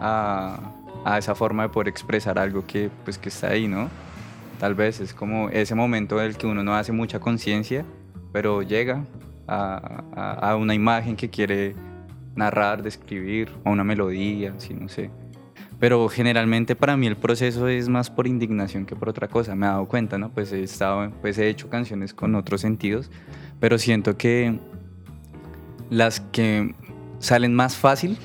a, 0.00 0.72
a 1.04 1.18
esa 1.18 1.34
forma 1.34 1.64
de 1.64 1.68
poder 1.68 1.88
expresar 1.88 2.38
algo 2.38 2.66
que, 2.66 2.88
pues, 3.04 3.18
que 3.18 3.28
está 3.28 3.48
ahí, 3.48 3.68
¿no? 3.68 3.90
Tal 4.58 4.74
vez 4.74 5.00
es 5.00 5.12
como 5.12 5.48
ese 5.50 5.74
momento 5.74 6.16
del 6.18 6.36
que 6.36 6.46
uno 6.46 6.62
no 6.62 6.74
hace 6.74 6.92
mucha 6.92 7.18
conciencia, 7.18 7.84
pero 8.32 8.62
llega 8.62 9.04
a, 9.48 10.02
a- 10.14 10.50
a 10.52 10.56
una 10.56 10.72
imagen 10.74 11.16
que 11.16 11.28
quiere 11.28 11.74
narrar, 12.34 12.82
describir, 12.82 13.50
a 13.64 13.70
una 13.70 13.84
melodía, 13.84 14.54
sí, 14.58 14.74
no 14.74 14.88
sé. 14.88 15.10
Pero 15.78 16.08
generalmente 16.08 16.76
para 16.76 16.96
mí 16.96 17.06
el 17.08 17.16
proceso 17.16 17.66
es 17.66 17.88
más 17.88 18.08
por 18.08 18.28
indignación 18.28 18.86
que 18.86 18.94
por 18.94 19.08
otra 19.08 19.28
cosa. 19.28 19.56
Me 19.56 19.66
he 19.66 19.68
dado 19.68 19.86
cuenta, 19.86 20.16
¿no? 20.16 20.30
Pues 20.30 20.52
he, 20.52 20.62
estado, 20.62 21.10
pues 21.20 21.38
he 21.38 21.48
hecho 21.48 21.68
canciones 21.68 22.14
con 22.14 22.34
otros 22.36 22.60
sentidos, 22.60 23.10
pero 23.58 23.78
siento 23.78 24.16
que 24.16 24.60
las 25.90 26.20
que 26.20 26.74
salen 27.18 27.54
más 27.54 27.76
fácil, 27.76 28.16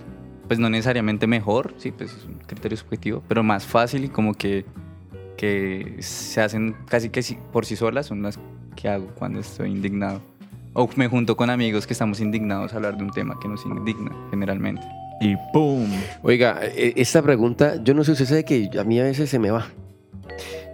pues 0.48 0.60
no 0.60 0.70
necesariamente 0.70 1.28
mejor, 1.28 1.74
sí, 1.78 1.92
pues 1.92 2.14
es 2.14 2.26
un 2.26 2.36
criterio 2.36 2.78
subjetivo, 2.78 3.24
pero 3.28 3.44
más 3.44 3.66
fácil 3.66 4.06
y 4.06 4.10
como 4.10 4.34
que, 4.34 4.66
que 5.36 5.98
se 6.00 6.42
hacen 6.42 6.76
casi 6.88 7.10
que 7.10 7.22
por 7.52 7.66
sí 7.66 7.76
solas 7.76 8.06
son 8.06 8.22
las 8.22 8.40
que 8.76 8.88
hago 8.88 9.08
cuando 9.16 9.40
estoy 9.40 9.72
indignado. 9.72 10.22
O 10.80 10.88
me 10.96 11.08
junto 11.08 11.36
con 11.36 11.50
amigos 11.50 11.88
que 11.88 11.94
estamos 11.94 12.22
indignados 12.22 12.72
a 12.72 12.76
hablar 12.76 12.98
de 12.98 13.04
un 13.04 13.10
tema 13.10 13.36
que 13.42 13.48
nos 13.48 13.66
indigna 13.66 14.12
generalmente. 14.30 14.88
Y 15.20 15.36
¡pum! 15.52 15.90
Oiga, 16.22 16.60
e- 16.62 16.94
esta 16.98 17.24
pregunta, 17.24 17.82
yo 17.84 17.96
no 17.96 18.04
sé, 18.04 18.12
usted 18.12 18.26
sabe 18.26 18.46
que 18.46 18.70
a 18.80 18.84
mí 18.84 19.00
a 19.00 19.04
veces 19.04 19.28
se 19.28 19.40
me 19.40 19.50
va. 19.50 19.66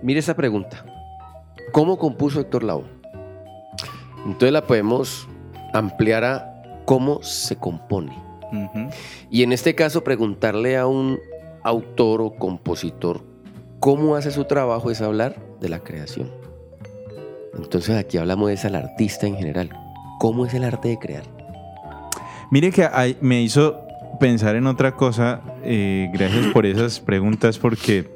Mire 0.01 0.19
esta 0.19 0.35
pregunta. 0.35 0.83
¿Cómo 1.71 1.97
compuso 1.97 2.41
Héctor 2.41 2.63
Lavoe? 2.63 2.83
Entonces 4.25 4.51
la 4.51 4.67
podemos 4.67 5.25
ampliar 5.73 6.25
a 6.25 6.81
cómo 6.83 7.23
se 7.23 7.55
compone. 7.55 8.11
Y 9.31 9.43
en 9.43 9.53
este 9.53 9.73
caso 9.73 10.03
preguntarle 10.03 10.75
a 10.75 10.85
un 10.85 11.17
autor 11.63 12.21
o 12.21 12.35
compositor 12.35 13.23
cómo 13.79 14.17
hace 14.17 14.31
su 14.31 14.43
trabajo 14.43 14.91
es 14.91 14.99
hablar 14.99 15.37
de 15.61 15.69
la 15.69 15.79
creación. 15.79 16.29
Entonces 17.57 17.95
aquí 17.95 18.17
hablamos 18.17 18.49
de 18.49 18.55
ese 18.55 18.67
al 18.67 18.75
artista 18.75 19.27
en 19.27 19.37
general. 19.37 19.69
¿Cómo 20.23 20.45
es 20.45 20.53
el 20.53 20.63
arte 20.63 20.87
de 20.87 20.97
crear? 20.97 21.23
Mire 22.49 22.71
que 22.71 22.87
me 23.19 23.41
hizo 23.41 23.81
pensar 24.21 24.55
en 24.55 24.67
otra 24.67 24.93
cosa. 24.95 25.41
eh, 25.65 26.09
gracias 26.13 26.47
por 26.53 26.65
esas 26.65 27.01
preguntas, 27.01 27.59
porque 27.59 28.09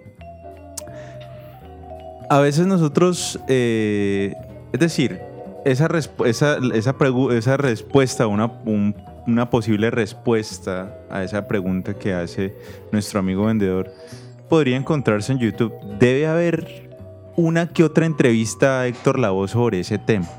a 2.29 2.39
veces 2.39 2.65
nosotros, 2.65 3.37
eh, 3.49 4.33
es 4.71 4.79
decir, 4.79 5.19
esa, 5.65 5.89
esa, 6.25 6.57
esa, 6.73 7.57
respuesta, 7.57 8.25
una, 8.27 8.45
un- 8.63 8.95
una 9.27 9.49
posible 9.49 9.91
respuesta 9.91 10.97
a 11.09 11.23
esa 11.23 11.45
pregunta 11.49 11.93
que 11.95 12.13
hace 12.13 12.53
nuestro 12.93 13.19
amigo 13.19 13.47
vendedor, 13.47 13.91
podría 14.47 14.77
encontrarse 14.77 15.33
en 15.33 15.39
YouTube. 15.39 15.73
Debe 15.99 16.25
haber 16.27 16.89
una 17.35 17.67
que 17.67 17.83
otra 17.83 18.05
entrevista 18.05 18.79
a 18.79 18.87
Héctor 18.87 19.19
Lavoe 19.19 19.49
sobre 19.49 19.81
ese 19.81 19.97
tema. 19.97 20.29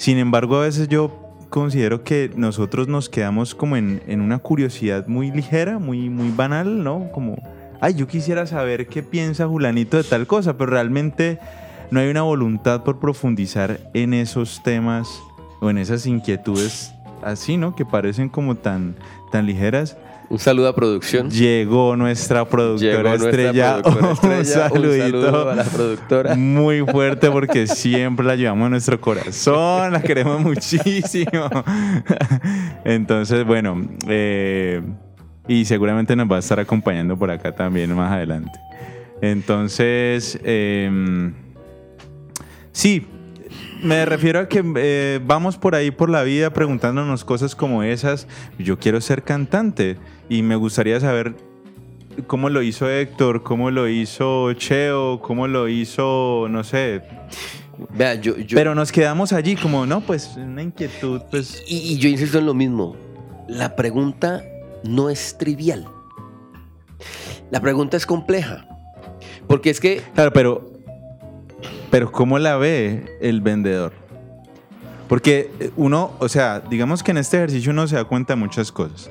Sin 0.00 0.16
embargo, 0.16 0.56
a 0.56 0.62
veces 0.62 0.88
yo 0.88 1.12
considero 1.50 2.04
que 2.04 2.30
nosotros 2.34 2.88
nos 2.88 3.10
quedamos 3.10 3.54
como 3.54 3.76
en, 3.76 4.00
en 4.06 4.22
una 4.22 4.38
curiosidad 4.38 5.06
muy 5.08 5.30
ligera, 5.30 5.78
muy, 5.78 6.08
muy 6.08 6.30
banal, 6.30 6.82
¿no? 6.82 7.10
Como, 7.12 7.36
ay, 7.82 7.92
yo 7.92 8.06
quisiera 8.06 8.46
saber 8.46 8.86
qué 8.86 9.02
piensa 9.02 9.46
Julanito 9.46 9.98
de 9.98 10.04
tal 10.04 10.26
cosa, 10.26 10.56
pero 10.56 10.70
realmente 10.70 11.38
no 11.90 12.00
hay 12.00 12.08
una 12.08 12.22
voluntad 12.22 12.82
por 12.82 12.98
profundizar 12.98 13.78
en 13.92 14.14
esos 14.14 14.62
temas 14.62 15.06
o 15.60 15.68
en 15.68 15.76
esas 15.76 16.06
inquietudes 16.06 16.94
así, 17.22 17.58
¿no? 17.58 17.76
Que 17.76 17.84
parecen 17.84 18.30
como 18.30 18.54
tan, 18.54 18.96
tan 19.30 19.44
ligeras. 19.44 19.98
Un 20.30 20.38
saludo 20.38 20.68
a 20.68 20.74
producción. 20.76 21.28
Llegó 21.28 21.96
nuestra 21.96 22.44
productora 22.48 22.92
Llegó 22.96 23.08
nuestra 23.08 23.30
estrella. 23.30 23.82
productora 23.82 24.40
estrella. 24.40 24.64
Un 24.66 24.70
saludito. 24.70 25.18
Un 25.18 25.24
saludo 25.24 25.50
a 25.50 25.54
la 25.56 25.64
productora. 25.64 26.34
Muy 26.36 26.80
fuerte 26.82 27.30
porque 27.32 27.66
siempre 27.66 28.24
la 28.24 28.36
llevamos 28.36 28.66
en 28.66 28.70
nuestro 28.70 29.00
corazón, 29.00 29.92
la 29.92 30.00
queremos 30.00 30.40
muchísimo. 30.44 31.50
Entonces, 32.84 33.44
bueno, 33.44 33.82
eh, 34.06 34.80
y 35.48 35.64
seguramente 35.64 36.14
nos 36.14 36.30
va 36.30 36.36
a 36.36 36.38
estar 36.38 36.60
acompañando 36.60 37.16
por 37.18 37.32
acá 37.32 37.52
también 37.52 37.92
más 37.96 38.12
adelante. 38.12 38.56
Entonces, 39.20 40.38
em, 40.44 41.34
sí, 42.70 43.04
me 43.82 44.04
refiero 44.04 44.40
a 44.40 44.48
que 44.48 44.62
eh, 44.76 45.20
vamos 45.24 45.56
por 45.56 45.74
ahí 45.74 45.90
por 45.90 46.10
la 46.10 46.22
vida 46.22 46.50
preguntándonos 46.52 47.24
cosas 47.24 47.54
como 47.54 47.82
esas. 47.82 48.26
Yo 48.58 48.78
quiero 48.78 49.00
ser 49.00 49.22
cantante 49.22 49.96
y 50.28 50.42
me 50.42 50.56
gustaría 50.56 50.98
saber 51.00 51.34
cómo 52.26 52.48
lo 52.50 52.62
hizo 52.62 52.88
Héctor, 52.90 53.42
cómo 53.42 53.70
lo 53.70 53.88
hizo 53.88 54.52
Cheo, 54.54 55.20
cómo 55.20 55.46
lo 55.46 55.68
hizo, 55.68 56.46
no 56.50 56.64
sé. 56.64 57.02
Vea, 57.96 58.14
yo, 58.14 58.36
yo- 58.36 58.56
Pero 58.56 58.74
nos 58.74 58.92
quedamos 58.92 59.32
allí 59.32 59.56
como, 59.56 59.86
no, 59.86 60.00
pues 60.02 60.32
una 60.36 60.62
inquietud, 60.62 61.22
pues... 61.30 61.62
y, 61.66 61.76
y 61.94 61.98
yo 61.98 62.08
insisto 62.08 62.38
en 62.38 62.46
lo 62.46 62.54
mismo. 62.54 62.94
La 63.48 63.74
pregunta 63.74 64.42
no 64.84 65.08
es 65.10 65.38
trivial. 65.38 65.86
La 67.50 67.60
pregunta 67.60 67.96
es 67.96 68.04
compleja. 68.06 68.66
Porque 69.46 69.70
es 69.70 69.80
que 69.80 70.02
Claro, 70.14 70.32
pero... 70.32 70.69
Pero 71.90 72.12
¿cómo 72.12 72.38
la 72.38 72.56
ve 72.56 73.18
el 73.20 73.40
vendedor? 73.40 73.92
Porque 75.08 75.72
uno, 75.76 76.12
o 76.20 76.28
sea, 76.28 76.60
digamos 76.60 77.02
que 77.02 77.10
en 77.10 77.16
este 77.16 77.36
ejercicio 77.38 77.72
uno 77.72 77.88
se 77.88 77.96
da 77.96 78.04
cuenta 78.04 78.34
de 78.34 78.40
muchas 78.40 78.70
cosas. 78.70 79.10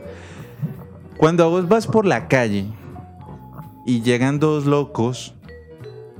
Cuando 1.17 1.49
vos 1.49 1.67
vas 1.67 1.87
por 1.87 2.05
la 2.05 2.29
calle 2.29 2.67
y 3.85 4.01
llegan 4.01 4.39
dos 4.39 4.65
locos 4.65 5.35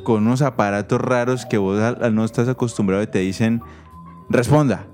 con 0.03 0.27
unos 0.27 0.41
aparatos 0.41 0.99
raros 0.99 1.45
que 1.45 1.57
vos 1.57 1.79
no 2.11 2.25
estás 2.25 2.49
acostumbrado 2.49 3.01
y 3.03 3.07
te 3.07 3.19
dicen, 3.19 3.61
responda. 4.29 4.85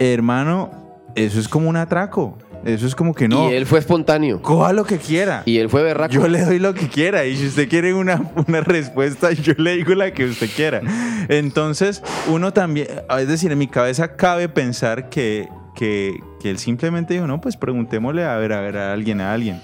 Hermano, 0.00 0.70
eso 1.14 1.38
es 1.38 1.46
como 1.46 1.68
un 1.68 1.76
atraco. 1.76 2.36
Eso 2.64 2.86
es 2.86 2.94
como 2.94 3.14
que 3.14 3.28
no. 3.28 3.50
y 3.50 3.54
él 3.54 3.66
fue 3.66 3.78
espontáneo. 3.78 4.42
Coja 4.42 4.72
lo 4.72 4.84
que 4.84 4.98
quiera. 4.98 5.42
Y 5.46 5.58
él 5.58 5.68
fue 5.70 5.82
berraco. 5.82 6.12
Yo 6.12 6.28
le 6.28 6.44
doy 6.44 6.58
lo 6.58 6.74
que 6.74 6.88
quiera 6.88 7.24
y 7.24 7.36
si 7.36 7.46
usted 7.46 7.68
quiere 7.68 7.94
una, 7.94 8.30
una 8.46 8.60
respuesta, 8.60 9.32
yo 9.32 9.54
le 9.56 9.76
digo 9.76 9.94
la 9.94 10.12
que 10.12 10.26
usted 10.26 10.48
quiera. 10.54 10.80
Entonces, 11.28 12.02
uno 12.28 12.52
también, 12.52 12.88
es 13.18 13.28
decir, 13.28 13.52
en 13.52 13.58
mi 13.58 13.66
cabeza 13.66 14.16
cabe 14.16 14.48
pensar 14.48 15.08
que, 15.08 15.48
que, 15.74 16.20
que 16.40 16.50
él 16.50 16.58
simplemente 16.58 17.14
dijo, 17.14 17.26
no, 17.26 17.40
pues 17.40 17.56
preguntémosle 17.56 18.24
a 18.24 18.36
ver, 18.36 18.52
a 18.52 18.60
ver, 18.60 18.76
a 18.76 18.92
alguien, 18.92 19.20
a 19.20 19.32
alguien. 19.32 19.60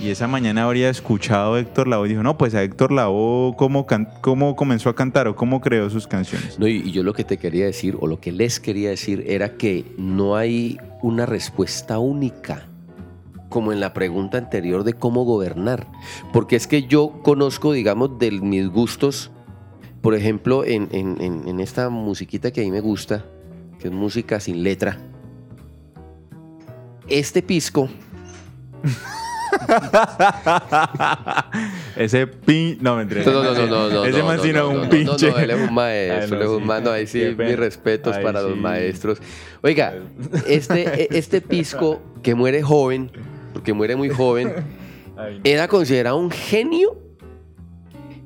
Y 0.00 0.10
esa 0.10 0.28
mañana 0.28 0.62
habría 0.64 0.90
escuchado 0.90 1.54
a 1.54 1.60
Héctor 1.60 1.88
Lavoe 1.88 2.06
y 2.06 2.10
dijo, 2.10 2.22
no, 2.22 2.38
pues 2.38 2.54
a 2.54 2.62
Héctor 2.62 2.92
Lavoe, 2.92 3.56
¿cómo, 3.56 3.84
cómo 4.20 4.54
comenzó 4.54 4.90
a 4.90 4.94
cantar 4.94 5.26
o 5.26 5.34
cómo 5.34 5.60
creó 5.60 5.90
sus 5.90 6.06
canciones? 6.06 6.56
No, 6.58 6.68
y, 6.68 6.76
y 6.76 6.92
yo 6.92 7.02
lo 7.02 7.12
que 7.14 7.24
te 7.24 7.36
quería 7.36 7.64
decir, 7.64 7.96
o 8.00 8.06
lo 8.06 8.20
que 8.20 8.30
les 8.30 8.60
quería 8.60 8.90
decir, 8.90 9.24
era 9.26 9.56
que 9.56 9.92
no 9.98 10.36
hay 10.36 10.78
una 11.02 11.26
respuesta 11.26 11.98
única, 11.98 12.68
como 13.48 13.72
en 13.72 13.80
la 13.80 13.92
pregunta 13.92 14.38
anterior 14.38 14.84
de 14.84 14.92
cómo 14.92 15.24
gobernar. 15.24 15.88
Porque 16.32 16.54
es 16.54 16.68
que 16.68 16.84
yo 16.84 17.20
conozco, 17.24 17.72
digamos, 17.72 18.20
de 18.20 18.30
mis 18.30 18.68
gustos, 18.68 19.32
por 20.00 20.14
ejemplo, 20.14 20.64
en, 20.64 20.88
en- 20.92 21.20
en- 21.20 21.48
en 21.48 21.58
esta 21.58 21.88
musiquita 21.88 22.52
que 22.52 22.60
a 22.60 22.64
mí 22.64 22.70
me 22.70 22.80
gusta, 22.80 23.24
que 23.80 23.88
es 23.88 23.92
música 23.94 24.38
sin 24.38 24.62
letra. 24.62 24.96
Este 27.08 27.42
pisco, 27.42 27.88
Ese 31.96 32.26
pin... 32.26 32.78
No, 32.80 32.96
me 32.96 33.04
no, 33.04 33.24
no, 33.24 33.42
no, 33.54 33.66
no, 33.66 33.90
no, 33.90 34.04
Ese 34.04 34.18
no, 34.20 34.26
man 34.26 34.36
no, 34.38 34.42
sino 34.42 34.58
no, 34.60 34.68
un 34.70 34.80
no, 34.82 34.88
pinche... 34.88 35.30
no, 35.30 35.38
él 35.38 35.50
es 35.50 35.68
un 35.68 35.74
maestro, 35.74 36.28
no, 36.36 36.36
él 36.36 36.42
es 36.42 36.48
un 36.48 36.60
sí. 36.60 36.64
ma- 36.66 36.80
no, 36.80 36.90
ahí 36.90 37.06
sí, 37.06 37.34
mis 37.36 37.56
respetos 37.56 38.16
Ahí 38.16 38.24
para 38.24 38.42
los 38.42 38.54
sí. 38.54 38.60
maestros. 38.60 39.18
Oiga, 39.62 39.94
este, 40.46 41.04
e- 41.04 41.08
este 41.18 41.40
pisco 41.40 42.00
que 42.22 42.34
muere 42.34 42.62
joven, 42.62 43.10
porque 43.52 43.72
muere 43.72 43.96
muy 43.96 44.08
joven, 44.08 44.52
Ay, 45.16 45.40
era 45.44 45.68
considerado 45.68 46.16
un 46.16 46.30
genio 46.30 46.98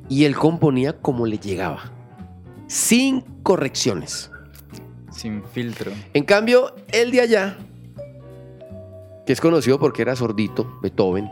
y 0.08 0.24
él 0.24 0.36
componía 0.36 0.98
como 1.00 1.26
le 1.26 1.38
llegaba, 1.38 1.90
sin 2.66 3.22
correcciones. 3.42 4.30
Sin 5.10 5.42
filtro. 5.44 5.92
En 6.14 6.24
cambio, 6.24 6.74
el 6.90 7.10
de 7.10 7.20
allá, 7.20 7.56
que 9.26 9.32
es 9.32 9.40
conocido 9.40 9.78
porque 9.78 10.02
era 10.02 10.16
sordito, 10.16 10.78
Beethoven, 10.82 11.30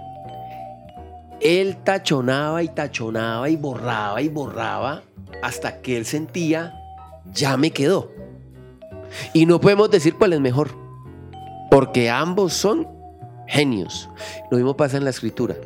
él 1.40 1.78
tachonaba 1.78 2.62
y 2.62 2.68
tachonaba 2.68 3.48
y 3.48 3.56
borraba 3.56 4.20
y 4.20 4.28
borraba 4.28 5.02
hasta 5.42 5.80
que 5.80 5.96
él 5.96 6.04
sentía, 6.04 6.74
ya 7.32 7.56
me 7.56 7.70
quedó. 7.70 8.12
Y 9.32 9.46
no 9.46 9.60
podemos 9.60 9.90
decir 9.90 10.14
cuál 10.14 10.34
es 10.34 10.40
mejor, 10.40 10.70
porque 11.70 12.10
ambos 12.10 12.52
son 12.52 12.86
genios. 13.48 14.08
Lo 14.50 14.58
mismo 14.58 14.76
pasa 14.76 14.96
en 14.96 15.04
la 15.04 15.10
escritura. 15.10 15.56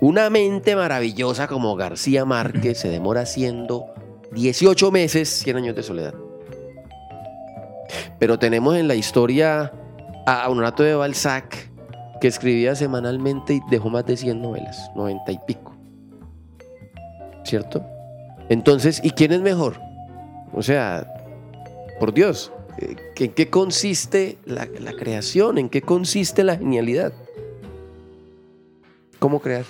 Una 0.00 0.30
mente 0.30 0.74
maravillosa 0.74 1.46
como 1.46 1.76
García 1.76 2.24
Márquez 2.24 2.78
se 2.78 2.88
demora 2.88 3.22
haciendo 3.22 3.86
18 4.32 4.90
meses, 4.90 5.28
100 5.28 5.56
años 5.56 5.76
de 5.76 5.82
soledad. 5.82 6.14
Pero 8.18 8.38
tenemos 8.38 8.76
en 8.76 8.88
la 8.88 8.94
historia 8.94 9.72
a 10.26 10.48
Honorato 10.48 10.82
de 10.82 10.94
Balzac, 10.94 11.70
que 12.20 12.28
escribía 12.28 12.74
semanalmente 12.74 13.54
y 13.54 13.60
dejó 13.70 13.90
más 13.90 14.06
de 14.06 14.16
100 14.16 14.40
novelas, 14.40 14.90
90 14.94 15.32
y 15.32 15.38
pico. 15.46 15.74
¿Cierto? 17.44 17.84
Entonces, 18.48 19.00
¿y 19.02 19.10
quién 19.10 19.32
es 19.32 19.40
mejor? 19.40 19.80
O 20.52 20.62
sea, 20.62 21.12
por 21.98 22.14
Dios, 22.14 22.52
eh, 22.78 22.96
¿en 23.16 23.32
qué 23.32 23.50
consiste 23.50 24.38
la, 24.44 24.68
la 24.78 24.92
creación? 24.92 25.58
¿En 25.58 25.68
qué 25.68 25.82
consiste 25.82 26.44
la 26.44 26.56
genialidad? 26.56 27.12
¿Cómo 29.18 29.40
crear? 29.40 29.64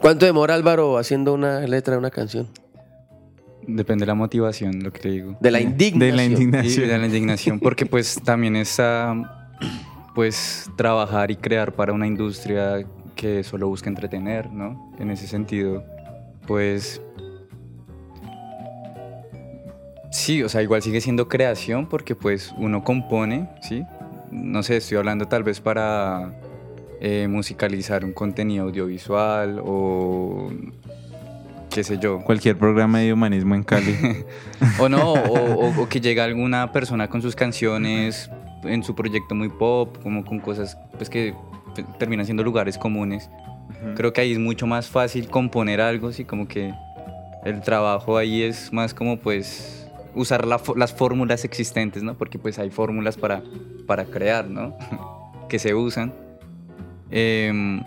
¿Cuánto 0.00 0.26
demora 0.26 0.54
Álvaro 0.54 0.98
haciendo 0.98 1.32
una 1.32 1.60
letra 1.60 1.94
de 1.94 1.98
una 1.98 2.10
canción? 2.10 2.48
Depende 3.66 4.02
de 4.02 4.06
la 4.06 4.14
motivación, 4.14 4.82
lo 4.82 4.92
que 4.92 5.00
te 5.00 5.10
digo. 5.10 5.36
De 5.40 5.50
la 5.50 5.60
indignación. 5.60 5.98
De 5.98 6.12
la 6.16 6.22
Sí, 6.24 6.32
indignación. 6.32 6.88
de 6.88 6.98
la 6.98 7.06
indignación, 7.06 7.60
porque 7.60 7.86
pues 7.86 8.20
también 8.24 8.56
es 8.56 8.78
ah, 8.80 9.48
pues 10.14 10.70
trabajar 10.76 11.30
y 11.30 11.36
crear 11.36 11.72
para 11.72 11.92
una 11.92 12.06
industria 12.06 12.86
que 13.14 13.42
solo 13.42 13.68
busca 13.68 13.88
entretener, 13.88 14.50
¿no? 14.52 14.92
En 14.98 15.10
ese 15.10 15.26
sentido, 15.26 15.82
pues 16.46 17.00
sí, 20.10 20.42
o 20.42 20.48
sea, 20.48 20.62
igual 20.62 20.82
sigue 20.82 21.00
siendo 21.00 21.28
creación 21.28 21.86
porque 21.88 22.14
pues 22.14 22.54
uno 22.58 22.84
compone, 22.84 23.48
¿sí? 23.62 23.82
No 24.30 24.62
sé, 24.62 24.76
estoy 24.78 24.98
hablando 24.98 25.26
tal 25.26 25.42
vez 25.42 25.60
para 25.60 26.32
eh, 27.00 27.26
musicalizar 27.28 28.04
un 28.04 28.12
contenido 28.12 28.64
audiovisual 28.64 29.60
o 29.64 30.50
qué 31.76 31.84
sé 31.84 31.98
yo. 31.98 32.18
Cualquier 32.20 32.56
programa 32.58 32.98
de 33.00 33.12
humanismo 33.12 33.54
en 33.54 33.62
Cali. 33.62 33.94
O 34.80 34.88
no, 34.88 35.12
o, 35.12 35.68
o- 35.68 35.82
o 35.82 35.88
que 35.88 36.00
llega 36.00 36.24
alguna 36.24 36.72
persona 36.72 37.08
con 37.08 37.20
sus 37.22 37.36
canciones 37.36 38.30
en 38.64 38.82
su 38.82 38.94
proyecto 38.94 39.34
muy 39.34 39.48
pop, 39.50 39.96
como 40.02 40.24
con 40.24 40.40
cosas 40.40 40.76
pues 40.96 41.10
que 41.10 41.34
terminan 41.98 42.24
siendo 42.24 42.42
lugares 42.42 42.78
comunes. 42.78 43.28
Creo 43.94 44.12
que 44.12 44.22
ahí 44.22 44.32
es 44.32 44.38
mucho 44.38 44.66
más 44.66 44.88
fácil 44.88 45.28
componer 45.28 45.80
algo, 45.82 46.10
sí, 46.12 46.24
como 46.24 46.48
que 46.48 46.72
el 47.44 47.60
trabajo 47.60 48.16
ahí 48.16 48.42
es 48.42 48.72
más 48.72 48.94
como 48.94 49.18
pues 49.18 49.86
usar 50.14 50.46
la 50.46 50.58
las 50.76 50.94
fórmulas 50.94 51.44
existentes, 51.44 52.02
¿no? 52.02 52.14
Porque 52.14 52.38
pues 52.38 52.58
hay 52.58 52.70
fórmulas 52.70 53.16
para, 53.18 53.42
para 53.86 54.06
crear, 54.06 54.48
¿no? 54.48 54.74
que 55.50 55.58
se 55.58 55.74
usan. 55.74 56.14
Em, 57.10 57.82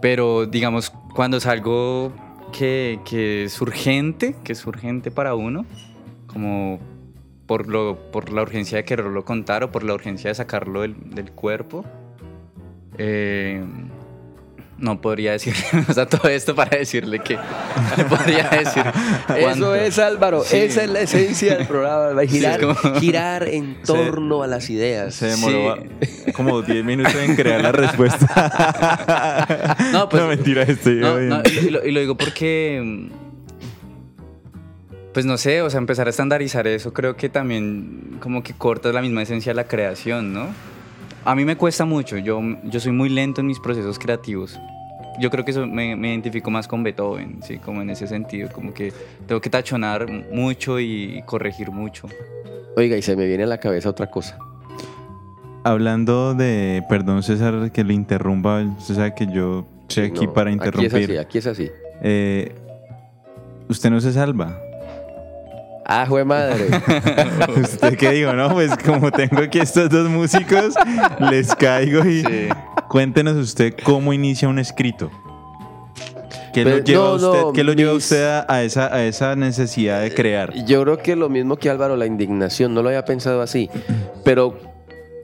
pero 0.00 0.46
digamos, 0.46 0.90
cuando 1.14 1.36
es 1.36 1.46
algo 1.46 2.12
que, 2.52 3.44
es 3.44 3.60
urgente, 3.60 4.36
que 4.44 4.52
es 4.52 4.66
urgente 4.66 5.10
para 5.10 5.34
uno, 5.34 5.64
como 6.26 6.78
por, 7.46 7.66
lo, 7.68 8.10
por 8.12 8.32
la 8.32 8.42
urgencia 8.42 8.78
de 8.78 8.84
quererlo 8.84 9.24
contar 9.24 9.64
o 9.64 9.72
por 9.72 9.82
la 9.82 9.94
urgencia 9.94 10.30
de 10.30 10.34
sacarlo 10.34 10.82
del, 10.82 11.10
del 11.10 11.32
cuerpo, 11.32 11.84
eh, 12.98 13.64
no 14.82 15.00
podría 15.00 15.32
decirle, 15.32 15.62
o 15.88 15.92
sea, 15.94 16.04
todo 16.06 16.28
esto 16.28 16.54
para 16.54 16.76
decirle 16.76 17.20
que 17.20 17.36
no 17.36 18.06
podría 18.08 18.48
decir. 18.50 18.82
Eso 19.36 19.74
es 19.74 19.98
Álvaro, 19.98 20.42
Sí. 20.44 20.58
esa 20.58 20.82
es 20.84 20.90
la 20.90 21.00
esencia 21.00 21.56
del 21.56 21.66
programa, 21.66 22.20
girar, 22.26 22.60
como- 22.60 23.00
girar 23.00 23.48
en 23.48 23.80
torno 23.82 24.42
a 24.42 24.46
las 24.46 24.68
ideas. 24.68 25.14
Se 25.14 25.26
demoró 25.28 25.76
Sí. 26.02 26.32
como 26.32 26.60
10 26.62 26.84
minutos 26.84 27.14
en 27.14 27.34
crear 27.36 27.62
la 27.62 27.72
respuesta. 27.72 29.78
No, 29.92 30.08
pues- 30.08 30.22
mentira, 30.24 30.62
estoy 30.64 30.96
No, 30.96 31.16
bien. 31.16 31.28
no, 31.30 31.42
y, 31.44 31.70
lo, 31.70 31.84
y 31.86 31.92
lo 31.92 32.00
digo 32.00 32.16
porque, 32.16 32.80
mm, 32.84 33.10
pues 35.14 35.26
no 35.26 35.36
sé, 35.36 35.62
o 35.62 35.70
sea, 35.70 35.78
empezar 35.78 36.06
a 36.06 36.10
estandarizar 36.10 36.66
eso 36.66 36.92
creo 36.92 37.16
que 37.16 37.28
también 37.28 38.16
como 38.20 38.42
que 38.42 38.54
corta 38.54 38.92
la 38.92 39.02
misma 39.02 39.22
esencia 39.22 39.50
de 39.50 39.56
la 39.56 39.64
creación, 39.68 40.32
¿no? 40.32 40.48
A 41.24 41.34
mí 41.36 41.44
me 41.44 41.56
cuesta 41.56 41.84
mucho, 41.84 42.16
yo, 42.18 42.40
yo 42.64 42.80
soy 42.80 42.92
muy 42.92 43.08
lento 43.08 43.40
en 43.42 43.46
mis 43.46 43.60
procesos 43.60 43.98
creativos. 43.98 44.58
Yo 45.20 45.30
creo 45.30 45.44
que 45.44 45.50
eso 45.50 45.66
me, 45.66 45.94
me 45.96 46.08
identifico 46.10 46.50
más 46.50 46.66
con 46.66 46.82
Beethoven, 46.82 47.40
sí, 47.42 47.58
como 47.58 47.82
en 47.82 47.90
ese 47.90 48.06
sentido, 48.06 48.48
como 48.50 48.72
que 48.72 48.92
tengo 49.26 49.40
que 49.40 49.50
tachonar 49.50 50.06
mucho 50.32 50.80
y 50.80 51.22
corregir 51.26 51.70
mucho. 51.70 52.08
Oiga, 52.76 52.96
y 52.96 53.02
se 53.02 53.14
me 53.16 53.26
viene 53.26 53.44
a 53.44 53.46
la 53.46 53.58
cabeza 53.58 53.90
otra 53.90 54.06
cosa. 54.10 54.38
Hablando 55.64 56.34
de, 56.34 56.82
perdón 56.88 57.22
César 57.22 57.70
que 57.70 57.84
lo 57.84 57.92
interrumpa, 57.92 58.62
usted 58.78 58.94
sabe 58.96 59.14
que 59.14 59.26
yo 59.26 59.66
estoy 59.88 60.06
aquí 60.06 60.26
No, 60.26 60.32
para 60.32 60.50
Aquí 60.50 60.54
interrumpir. 60.54 60.96
es 60.96 61.04
así, 61.10 61.16
aquí 61.18 61.38
es 61.38 61.46
así. 61.46 61.70
Eh, 62.02 62.52
usted 63.68 63.90
no 63.90 64.00
se 64.00 64.12
salva. 64.12 64.58
Ah, 65.84 66.06
jue 66.08 66.24
madre. 66.24 66.66
¿Usted 67.60 67.96
qué 67.96 68.10
digo? 68.12 68.32
No, 68.32 68.50
pues 68.52 68.72
como 68.78 69.10
tengo 69.10 69.38
aquí 69.42 69.58
estos 69.60 69.90
dos 69.90 70.08
músicos, 70.08 70.74
les 71.18 71.54
caigo 71.54 72.04
y 72.06 72.22
Sí. 72.22 72.48
Cuéntenos 72.92 73.36
usted 73.38 73.74
cómo 73.82 74.12
inicia 74.12 74.48
un 74.48 74.58
escrito. 74.58 75.10
¿Qué 76.52 76.64
Pero 76.64 76.76
lo 76.76 76.84
lleva, 76.84 77.04
no, 77.04 77.14
usted, 77.14 77.40
no, 77.40 77.52
qué 77.54 77.64
lo 77.64 77.72
lleva 77.72 77.94
mis- 77.94 78.04
usted 78.04 78.24
a, 78.24 78.44
a 78.46 78.62
esa, 78.62 78.94
a 78.94 79.02
esa 79.06 79.34
necesidad 79.34 80.02
de 80.02 80.12
crear? 80.12 80.52
Yo 80.66 80.82
creo 80.82 80.98
que 80.98 81.16
lo 81.16 81.30
mismo 81.30 81.56
que 81.56 81.70
Álvaro, 81.70 81.96
la 81.96 82.04
indignación, 82.04 82.74
no 82.74 82.82
lo 82.82 82.90
había 82.90 83.06
pensado 83.06 83.40
así. 83.40 83.70
Pero 84.22 84.58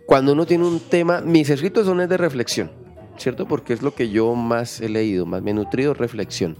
cuando 0.07 0.33
uno 0.33 0.46
tiene 0.46 0.64
un 0.64 0.81
tema, 0.81 1.20
mis 1.20 1.50
escritos 1.50 1.85
son 1.85 1.98
de 1.98 2.16
reflexión, 2.16 2.70
¿cierto? 3.18 3.46
Porque 3.46 3.74
es 3.74 3.83
lo 3.83 3.94
que 3.94 4.09
yo 4.09 4.35
más 4.35 4.81
he 4.81 4.88
leído, 4.88 5.26
más 5.26 5.42
me 5.42 5.50
he 5.50 5.54
nutrido, 5.54 5.92
reflexión. 5.92 6.57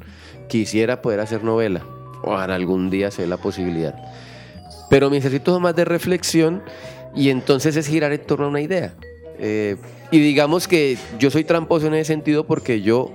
Quisiera 0.49 1.01
poder 1.01 1.21
hacer 1.21 1.43
novela, 1.43 1.83
ojalá 2.23 2.55
algún 2.55 2.91
día 2.91 3.11
se 3.11 3.23
dé 3.23 3.29
la 3.29 3.39
posibilidad. 3.39 3.95
Pero 4.91 5.09
mis 5.09 5.25
escritos 5.25 5.55
son 5.55 5.63
más 5.63 5.75
de 5.75 5.87
reflexión 5.87 6.63
y 7.17 7.31
entonces 7.31 7.75
es 7.77 7.87
girar 7.87 8.13
en 8.13 8.21
torno 8.27 8.45
a 8.45 8.49
una 8.51 8.61
idea. 8.61 8.95
Eh, 9.39 9.77
y 10.11 10.19
digamos 10.21 10.67
que 10.69 10.97
yo 11.19 11.31
soy 11.31 11.45
tramposo 11.45 11.87
en 11.87 11.95
ese 11.95 12.07
sentido 12.13 12.45
porque 12.47 12.81
yo 12.83 13.13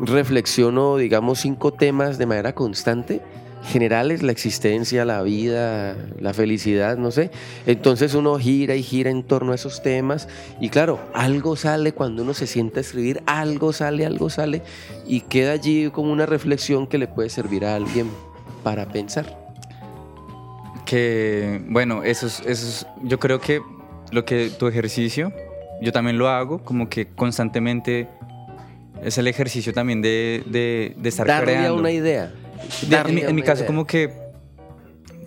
reflexiono, 0.00 0.96
digamos, 0.96 1.40
cinco 1.40 1.72
temas 1.72 2.18
de 2.18 2.26
manera 2.26 2.54
constante, 2.54 3.20
generales, 3.64 4.22
la 4.22 4.30
existencia, 4.32 5.04
la 5.04 5.22
vida, 5.22 5.96
la 6.20 6.32
felicidad, 6.32 6.96
no 6.96 7.10
sé. 7.10 7.30
Entonces 7.66 8.14
uno 8.14 8.38
gira 8.38 8.76
y 8.76 8.82
gira 8.82 9.10
en 9.10 9.24
torno 9.24 9.52
a 9.52 9.56
esos 9.56 9.82
temas 9.82 10.28
y 10.60 10.68
claro, 10.68 11.00
algo 11.14 11.56
sale 11.56 11.92
cuando 11.92 12.22
uno 12.22 12.34
se 12.34 12.46
sienta 12.46 12.78
a 12.78 12.82
escribir, 12.82 13.22
algo 13.26 13.72
sale, 13.72 14.06
algo 14.06 14.30
sale 14.30 14.62
y 15.06 15.22
queda 15.22 15.52
allí 15.52 15.90
como 15.90 16.12
una 16.12 16.26
reflexión 16.26 16.86
que 16.86 16.98
le 16.98 17.08
puede 17.08 17.28
servir 17.30 17.64
a 17.64 17.74
alguien 17.74 18.08
para 18.62 18.86
pensar. 18.88 19.36
Que, 20.86 21.60
bueno, 21.68 22.02
eso 22.04 22.26
es, 22.26 22.40
eso 22.46 22.66
es- 22.66 22.86
yo 23.02 23.18
creo 23.18 23.40
que 23.40 23.60
lo 24.12 24.24
que 24.24 24.50
tu 24.58 24.66
ejercicio, 24.66 25.32
yo 25.80 25.92
también 25.92 26.18
lo 26.18 26.28
hago, 26.28 26.62
como 26.64 26.88
que 26.88 27.06
constantemente 27.08 28.08
es 29.02 29.16
el 29.18 29.26
ejercicio 29.28 29.72
también 29.72 30.02
de, 30.02 30.42
de, 30.46 30.94
de 30.96 31.08
estar 31.08 31.26
Darle 31.26 31.52
a 31.52 31.58
creando. 31.58 31.78
una 31.80 31.90
idea. 31.90 32.32
De- 32.88 32.96
en 32.96 33.14
mi, 33.14 33.20
en 33.20 33.40
caso, 33.42 33.60
idea. 33.60 33.66
como 33.66 33.86
que 33.86 34.12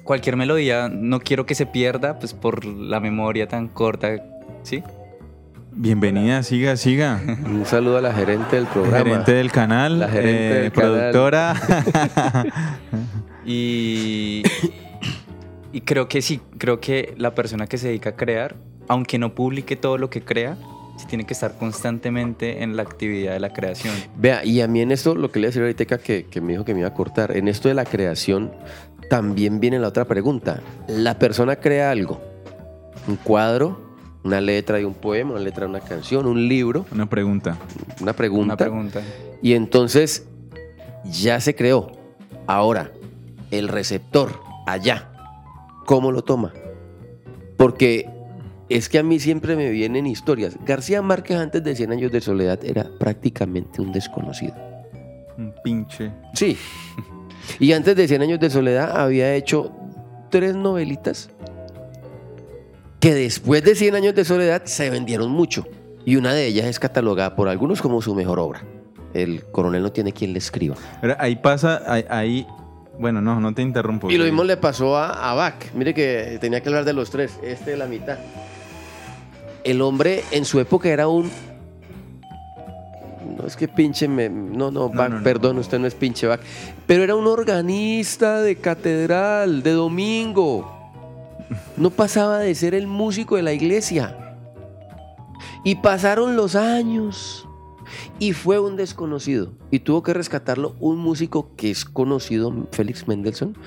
cualquier 0.04 0.36
melodía 0.36 0.90
no 0.90 1.20
quiero 1.22 1.46
que 1.46 1.56
se 1.56 1.66
pierda, 1.66 2.20
pues 2.20 2.34
por 2.34 2.66
la 2.66 3.00
memoria 3.00 3.48
tan 3.48 3.68
corta, 3.70 4.10
¿sí? 4.64 4.84
Bienvenida, 5.74 6.44
siga, 6.44 6.76
siga. 6.76 7.22
Un 7.46 7.66
saludo 7.66 8.00
a 8.00 8.02
la 8.02 8.14
gerente 8.14 8.58
del 8.58 8.66
programa. 8.66 8.98
Gerente 9.06 9.34
del 9.34 9.52
canal, 9.54 10.00
La 10.00 10.10
gerente 10.10 10.58
eh, 10.58 10.62
del 10.64 10.72
canal. 10.74 11.12
productora. 11.12 11.56
Y, 13.46 14.44
y 15.74 15.82
creo 15.82 16.08
que 16.08 16.22
sí, 16.22 16.40
creo 16.60 16.80
que 16.80 17.16
la 17.18 17.34
persona 17.34 17.66
que 17.66 17.78
se 17.80 17.88
dedica 17.88 18.12
a 18.12 18.16
crear, 18.16 18.56
aunque 18.88 19.18
no 19.20 19.34
publique 19.36 19.76
todo 19.76 19.98
lo 19.98 20.10
que 20.10 20.22
crea, 20.22 20.58
sí 20.98 21.06
tiene 21.08 21.26
que 21.26 21.34
estar 21.34 21.58
constantemente 21.58 22.64
en 22.64 22.76
la 22.76 22.84
actividad 22.84 23.34
de 23.34 23.40
la 23.40 23.54
creación. 23.54 23.94
Vea, 24.18 24.44
y 24.46 24.62
a 24.62 24.68
mí 24.68 24.82
en 24.82 24.92
esto, 24.92 25.16
lo 25.16 25.32
que 25.32 25.40
le 25.40 25.46
iba 25.46 25.48
a 25.48 25.52
decir 25.52 25.62
ahorita 25.64 25.98
que, 26.00 26.26
que 26.26 26.42
me 26.42 26.54
dijo 26.54 26.66
que 26.66 26.74
me 26.74 26.82
iba 26.82 26.90
a 26.90 26.94
cortar, 26.94 27.36
en 27.36 27.48
esto 27.48 27.68
de 27.70 27.74
la 27.76 27.86
creación 27.86 28.52
también 29.10 29.60
viene 29.60 29.80
la 29.80 29.88
otra 29.88 30.06
pregunta. 30.06 30.62
La 30.88 31.18
persona 31.20 31.56
crea 31.58 31.92
algo, 31.92 32.22
un 33.08 33.16
cuadro, 33.18 33.90
una 34.24 34.40
letra 34.40 34.78
de 34.78 34.86
un 34.86 34.94
poema, 34.94 35.32
una 35.32 35.40
letra 35.40 35.66
de 35.66 35.70
una 35.72 35.80
canción, 35.80 36.28
un 36.28 36.48
libro, 36.48 36.86
Una 36.92 37.10
pregunta. 37.10 37.58
una 38.02 38.14
pregunta, 38.14 38.46
Una 38.54 38.58
pregunta. 38.58 39.02
y 39.42 39.54
entonces 39.54 40.28
ya 41.06 41.40
se 41.40 41.56
creó. 41.56 41.92
Ahora, 42.46 42.92
el 43.50 43.68
receptor, 43.68 44.40
allá, 44.68 45.10
¿cómo 45.86 46.12
lo 46.12 46.24
toma? 46.24 46.54
Porque 47.58 48.08
es 48.74 48.90
que 48.90 49.00
a 49.00 49.04
mí 49.04 49.20
siempre 49.20 49.56
me 49.56 49.70
vienen 49.70 50.08
historias. 50.08 50.58
García 50.66 51.02
Márquez 51.02 51.38
antes 51.38 51.64
de 51.64 51.76
100 51.76 51.92
años 51.92 52.12
de 52.12 52.22
soledad 52.22 52.60
era 52.64 52.88
prácticamente 53.00 53.82
un 53.82 53.92
desconocido. 53.92 54.54
Un 55.38 55.54
pinche. 55.64 56.12
Sí. 56.34 56.58
Y 57.60 57.74
antes 57.74 57.96
de 57.96 58.08
100 58.08 58.22
años 58.22 58.40
de 58.40 58.50
soledad 58.50 59.00
había 59.00 59.34
hecho 59.36 59.72
tres 60.30 60.56
novelitas 60.56 61.30
que 63.00 63.14
después 63.16 63.64
de 63.64 63.76
100 63.76 63.96
años 63.96 64.16
de 64.16 64.24
soledad 64.26 64.64
se 64.66 64.90
vendieron 64.90 65.32
mucho. 65.32 65.66
Y 66.06 66.16
una 66.16 66.34
de 66.34 66.46
ellas 66.48 66.66
es 66.68 66.80
catalogada 66.80 67.36
por 67.36 67.48
algunos 67.48 67.82
como 67.82 68.02
su 68.02 68.14
mejor 68.16 68.40
obra. 68.40 68.64
El 69.14 69.44
coronel 69.46 69.84
no 69.84 69.92
tiene 69.92 70.14
quien 70.14 70.34
le 70.34 70.40
escriba. 70.40 70.76
Pero 71.02 71.16
ahí 71.20 71.36
pasa, 71.36 71.82
ahí, 71.88 72.06
ahí- 72.10 72.48
bueno, 73.00 73.22
no, 73.22 73.40
no 73.40 73.54
te 73.54 73.62
interrumpo. 73.64 74.12
Y 74.12 74.18
lo 74.18 74.26
mismo 74.26 74.44
le 74.44 74.58
pasó 74.58 74.96
a, 74.98 75.32
a 75.32 75.34
Bach. 75.34 75.56
Mire 75.74 75.94
que 75.96 76.38
tenía 76.40 76.62
que 76.62 76.70
hablar 76.70 76.86
de 76.86 76.94
los 76.94 77.10
tres. 77.10 77.40
Este 77.44 77.72
de 77.72 77.78
la 77.78 77.88
mitad. 77.88 78.20
El 79.64 79.82
hombre 79.82 80.24
en 80.32 80.46
su 80.46 80.60
época 80.60 80.90
era 80.90 81.08
un. 81.08 81.30
No 83.38 83.46
es 83.46 83.56
que 83.56 83.68
pinche 83.68 84.08
me. 84.08 84.30
No, 84.30 84.72
no, 84.72 84.90
Bach, 84.90 85.10
no, 85.10 85.18
no. 85.18 85.24
perdón, 85.24 85.58
usted 85.60 85.80
no 85.80 85.88
es 85.88 85.96
pinche 85.96 86.28
Bach. 86.28 86.40
Pero 86.88 87.04
era 87.04 87.16
un 87.16 87.28
organista 87.28 88.42
de 88.42 88.56
catedral, 88.56 89.64
de 89.64 89.72
domingo. 89.72 90.78
No 91.78 91.90
pasaba 91.90 92.40
de 92.40 92.56
ser 92.56 92.74
el 92.74 92.88
músico 92.88 93.36
de 93.36 93.44
la 93.44 93.54
iglesia. 93.54 94.36
Y 95.64 95.76
pasaron 95.76 96.36
los 96.36 96.56
años. 96.56 97.48
Y 98.20 98.34
fue 98.34 98.60
un 98.60 98.76
desconocido. 98.76 99.54
Y 99.70 99.80
tuvo 99.80 100.02
que 100.02 100.14
rescatarlo 100.14 100.76
un 100.80 100.98
músico 100.98 101.56
que 101.56 101.72
es 101.72 101.86
conocido, 101.86 102.68
Félix 102.72 103.08
Mendelssohn, 103.08 103.58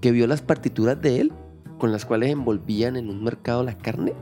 que 0.00 0.10
vio 0.10 0.26
las 0.26 0.42
partituras 0.42 1.00
de 1.00 1.20
él, 1.20 1.32
con 1.78 1.92
las 1.92 2.04
cuales 2.04 2.30
envolvían 2.30 2.96
en 2.96 3.10
un 3.10 3.22
mercado 3.22 3.62
la 3.62 3.76
carne, 3.76 4.14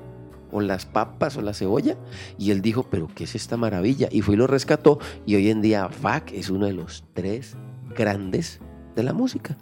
o 0.52 0.60
las 0.60 0.86
papas, 0.86 1.36
o 1.36 1.42
la 1.42 1.54
cebolla. 1.54 1.96
Y 2.38 2.50
él 2.52 2.62
dijo, 2.62 2.84
pero 2.88 3.08
¿qué 3.14 3.24
es 3.24 3.34
esta 3.34 3.56
maravilla? 3.56 4.08
Y 4.12 4.20
fue 4.22 4.34
y 4.34 4.38
lo 4.38 4.46
rescató. 4.46 4.98
Y 5.26 5.34
hoy 5.34 5.50
en 5.50 5.60
día 5.62 5.88
Bach 6.02 6.30
es 6.32 6.50
uno 6.50 6.66
de 6.66 6.74
los 6.74 7.04
tres 7.14 7.56
grandes 7.96 8.60
de 8.94 9.02
la 9.02 9.12
música. 9.12 9.56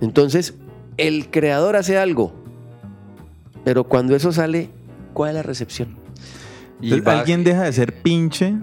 Entonces, 0.00 0.54
el 0.96 1.30
creador 1.30 1.76
hace 1.76 1.96
algo. 1.98 2.32
Pero 3.64 3.84
cuando 3.84 4.16
eso 4.16 4.32
sale, 4.32 4.70
¿cuál 5.14 5.30
es 5.30 5.34
la 5.36 5.42
recepción? 5.42 5.96
Y 6.80 6.86
Entonces, 6.92 7.04
Bach- 7.04 7.18
¿Alguien 7.20 7.44
deja 7.44 7.62
de 7.64 7.72
ser 7.72 8.02
pinche 8.02 8.54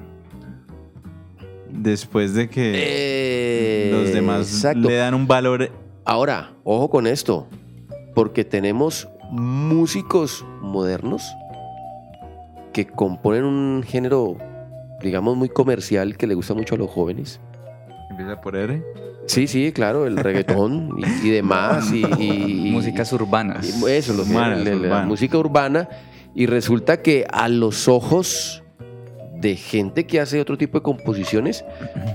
después 1.71 2.33
de 2.33 2.49
que 2.49 2.73
Eh, 2.75 3.91
los 3.91 4.11
demás 4.13 4.49
exacto. 4.51 4.87
le 4.89 4.95
dan 4.95 5.13
un 5.13 5.27
valor? 5.27 5.71
Ahora, 6.05 6.53
ojo 6.63 6.89
con 6.89 7.05
esto, 7.07 7.47
porque 8.15 8.43
tenemos 8.45 9.07
músicos 9.29 10.45
modernos 10.61 11.23
que 12.73 12.85
componen 12.87 13.43
un 13.45 13.83
género, 13.83 14.37
digamos, 15.01 15.35
muy 15.37 15.49
comercial 15.49 16.17
que 16.17 16.27
le 16.27 16.35
gusta 16.35 16.53
mucho 16.53 16.75
a 16.75 16.77
los 16.77 16.89
jóvenes. 16.89 17.39
Empieza 18.09 18.39
por 18.41 18.55
R. 18.55 18.83
Sí, 19.25 19.47
sí, 19.47 19.71
claro, 19.73 20.07
el 20.07 20.17
reggaetón 20.17 20.91
y, 20.97 21.27
y 21.27 21.31
demás. 21.31 21.91
Y, 21.91 22.05
y- 22.19 22.67
y- 22.67 22.71
músicas 22.71 23.11
urbanas. 23.13 23.65
y 23.83 23.91
eso, 23.91 24.13
lo 24.13 24.23
que- 24.23 24.29
Urbanas, 24.31 24.65
la- 24.65 25.01
música 25.05 25.37
urbana. 25.37 25.89
Y 26.33 26.45
resulta 26.45 27.01
que 27.01 27.25
a 27.31 27.49
los 27.49 27.87
ojos 27.87 28.63
de 29.39 29.55
gente 29.55 30.05
que 30.05 30.19
hace 30.19 30.41
otro 30.41 30.57
tipo 30.57 30.79
de 30.79 30.83
composiciones, 30.83 31.63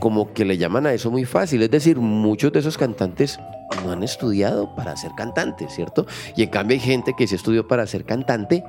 como 0.01 0.33
que 0.33 0.45
le 0.45 0.59
llaman 0.59 0.87
a 0.87 0.93
eso 0.93 1.11
muy 1.11 1.25
fácil. 1.25 1.63
Es 1.63 1.71
decir, 1.71 1.99
muchos 1.99 2.53
de 2.53 2.61
esos 2.61 2.77
cantantes 2.77 3.39
no 3.85 3.93
han 3.93 4.03
estudiado 4.03 4.75
para 4.75 4.97
ser 4.97 5.13
cantantes, 5.17 5.73
¿cierto? 5.73 6.07
Y 6.37 6.43
en 6.43 6.51
cambio 6.51 6.75
hay 6.75 6.81
gente 6.81 7.15
que 7.17 7.27
se 7.27 7.37
estudió 7.37 7.67
para 7.67 7.87
ser 7.87 8.05
cantante, 8.05 8.65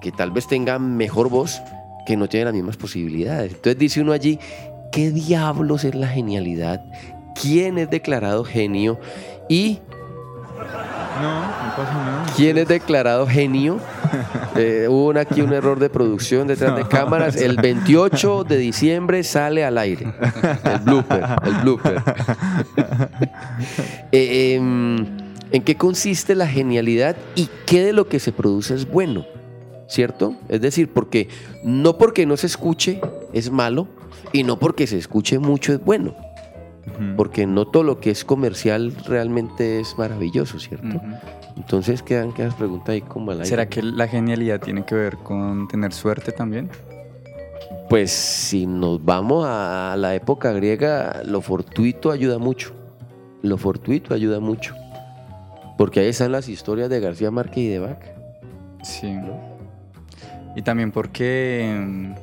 que 0.00 0.12
tal 0.12 0.30
vez 0.30 0.46
tenga 0.46 0.78
mejor 0.78 1.28
voz, 1.28 1.60
que 2.06 2.16
no 2.16 2.28
tiene 2.28 2.46
las 2.46 2.54
mismas 2.54 2.76
posibilidades. 2.76 3.52
Entonces 3.52 3.78
dice 3.78 4.00
uno 4.00 4.12
allí, 4.12 4.38
¿qué 4.92 5.10
diablos 5.10 5.84
es 5.84 5.94
la 5.94 6.08
genialidad? 6.08 6.82
¿Quién 7.40 7.78
es 7.78 7.90
declarado 7.90 8.44
genio? 8.44 8.98
Y 9.48 9.80
No, 11.20 11.40
no 11.40 11.76
pasa 11.76 11.94
nada. 11.94 12.26
¿Quién 12.36 12.58
es 12.58 12.68
declarado 12.68 13.26
genio? 13.26 13.80
Eh, 14.56 14.86
hubo 14.88 15.16
aquí 15.18 15.40
un 15.40 15.52
error 15.52 15.78
de 15.78 15.88
producción 15.88 16.48
detrás 16.48 16.74
de 16.76 16.86
cámaras. 16.88 17.36
El 17.36 17.56
28 17.56 18.44
de 18.44 18.56
diciembre 18.56 19.22
sale 19.22 19.64
al 19.64 19.78
aire. 19.78 20.12
El 20.64 20.78
blooper, 20.80 21.24
el 21.44 21.54
blooper. 21.62 22.02
Eh, 24.10 24.54
em, 24.54 25.06
¿En 25.50 25.62
qué 25.62 25.76
consiste 25.76 26.34
la 26.34 26.46
genialidad 26.46 27.16
y 27.34 27.48
qué 27.66 27.84
de 27.84 27.92
lo 27.92 28.08
que 28.08 28.20
se 28.20 28.32
produce 28.32 28.74
es 28.74 28.90
bueno? 28.90 29.24
¿Cierto? 29.86 30.36
Es 30.48 30.60
decir, 30.60 30.92
porque 30.92 31.28
no 31.64 31.96
porque 31.96 32.26
no 32.26 32.36
se 32.36 32.46
escuche 32.46 33.00
es 33.32 33.50
malo 33.50 33.88
y 34.32 34.42
no 34.42 34.58
porque 34.58 34.86
se 34.86 34.98
escuche 34.98 35.38
mucho 35.38 35.72
es 35.72 35.82
bueno. 35.82 36.14
Porque 37.16 37.46
no 37.46 37.66
todo 37.66 37.82
lo 37.82 38.00
que 38.00 38.10
es 38.10 38.24
comercial 38.24 38.94
realmente 39.06 39.80
es 39.80 39.96
maravilloso, 39.98 40.58
¿cierto? 40.58 41.00
Entonces 41.56 42.02
quedan, 42.02 42.32
quedan 42.32 42.52
preguntas 42.52 42.90
ahí 42.90 43.02
como 43.02 43.30
al 43.30 43.38
aire. 43.38 43.48
¿Será 43.48 43.68
que 43.68 43.82
la 43.82 44.08
genialidad 44.08 44.60
tiene 44.60 44.84
que 44.84 44.94
ver 44.94 45.16
con 45.18 45.68
tener 45.68 45.92
suerte 45.92 46.32
también? 46.32 46.70
Pues 47.88 48.10
si 48.10 48.66
nos 48.66 49.04
vamos 49.04 49.44
a 49.48 49.94
la 49.98 50.14
época 50.14 50.52
griega, 50.52 51.22
lo 51.24 51.40
fortuito 51.40 52.10
ayuda 52.10 52.38
mucho. 52.38 52.72
Lo 53.42 53.56
fortuito 53.56 54.14
ayuda 54.14 54.40
mucho. 54.40 54.74
Porque 55.76 56.00
ahí 56.00 56.08
están 56.08 56.32
las 56.32 56.48
historias 56.48 56.90
de 56.90 57.00
García 57.00 57.30
Márquez 57.30 57.58
y 57.58 57.68
de 57.68 57.78
Bach. 57.78 58.02
Sí. 58.82 59.18
Y 60.56 60.62
también 60.62 60.90
porque... 60.90 62.14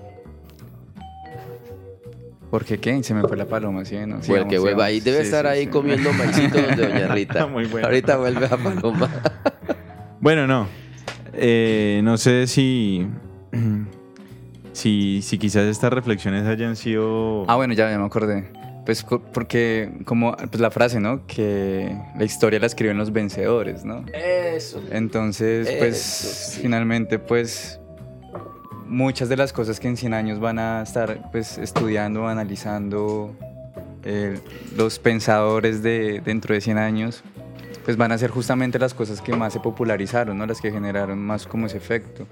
mm, 2.46 2.50
¿Por 2.50 2.66
qué 2.66 2.78
qué? 2.80 3.04
Se 3.04 3.14
me 3.14 3.22
fue 3.22 3.36
la 3.38 3.46
paloma, 3.46 3.84
¿sí? 3.86 3.96
No, 3.96 4.06
Bueno, 4.06 4.24
sigamos, 4.24 4.50
que 4.52 4.60
vuelva 4.60 4.86
ahí. 4.86 5.00
Debe 5.00 5.20
Sí, 5.20 5.26
estar 5.26 5.46
sí, 5.46 5.52
ahí 5.52 5.64
sí. 5.66 5.70
comiendo 5.70 6.12
maicito 6.14 6.58
de 6.58 6.76
Doña 6.76 7.08
Rita. 7.14 7.48
Muy 7.48 7.66
bueno. 7.66 7.88
Ahorita 7.88 8.18
vuelve 8.18 8.46
a 8.46 8.58
Paloma. 8.58 9.10
Bueno, 10.22 10.48
no. 10.48 10.68
Eh, 11.34 12.00
no 12.04 12.18
sé 12.18 12.48
si, 12.48 13.06
si. 14.74 15.22
Si 15.22 15.38
quizás 15.38 15.64
estas 15.66 15.92
reflexiones 15.94 16.46
hayan 16.48 16.76
sido. 16.76 17.44
Ah, 17.50 17.56
bueno, 17.56 17.74
ya, 17.74 17.90
ya 17.90 17.98
me 18.00 18.06
acordé. 18.06 18.50
Pues 18.86 19.04
co- 19.04 19.22
porque, 19.22 19.92
como 20.06 20.36
pues 20.36 20.60
la 20.60 20.70
frase, 20.72 21.00
¿no? 21.00 21.26
Que 21.26 21.96
la 22.18 22.24
historia 22.24 22.60
la 22.60 22.68
escriben 22.68 22.98
los 22.98 23.12
vencedores, 23.12 23.84
¿no? 23.84 24.06
Eso. 24.14 24.82
Entonces, 24.92 25.68
pues 25.80 25.96
Eso 25.96 26.52
sí. 26.54 26.60
finalmente, 26.62 27.18
pues 27.20 27.80
muchas 28.88 29.30
de 29.30 29.38
las 29.38 29.52
cosas 29.54 29.80
que 29.80 29.88
en 29.88 29.98
100 29.98 30.14
años 30.14 30.40
van 30.40 30.60
a 30.60 30.82
estar 30.82 31.30
pues 31.32 31.58
estudiando, 31.58 32.28
analizando 32.28 33.36
eh, 34.04 34.40
los 34.78 35.00
pensadores 35.00 35.82
de 35.84 36.22
dentro 36.24 36.54
de 36.54 36.62
100 36.62 36.78
años, 36.78 37.24
pues 37.84 37.98
van 37.98 38.12
a 38.12 38.18
ser 38.18 38.30
justamente 38.32 38.80
las 38.80 38.94
cosas 38.94 39.22
que 39.22 39.36
más 39.36 39.54
se 39.54 39.60
popularizaron, 39.60 40.38
¿no? 40.38 40.46
Las 40.46 40.62
que 40.62 40.72
generaron 40.72 41.20
más 41.20 41.46
como 41.48 41.66
ese 41.68 41.78
efecto. 41.78 42.28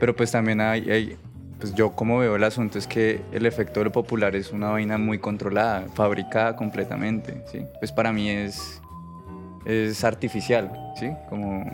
Pero 0.00 0.14
pues 0.14 0.30
también 0.32 0.60
hay, 0.60 0.90
hay- 0.90 1.16
pues 1.60 1.74
yo 1.74 1.90
como 1.92 2.18
veo 2.18 2.36
el 2.36 2.44
asunto 2.44 2.78
es 2.78 2.86
que 2.86 3.20
el 3.32 3.44
efecto 3.44 3.80
de 3.80 3.84
lo 3.86 3.92
popular 3.92 4.36
es 4.36 4.52
una 4.52 4.70
vaina 4.70 4.96
muy 4.96 5.18
controlada, 5.18 5.86
fabricada 5.94 6.54
completamente, 6.54 7.42
¿sí? 7.50 7.64
Pues 7.80 7.90
para 7.90 8.12
mí 8.12 8.28
es 8.30 8.80
es 9.64 10.02
artificial, 10.04 10.70
¿sí? 10.98 11.10
Como, 11.28 11.66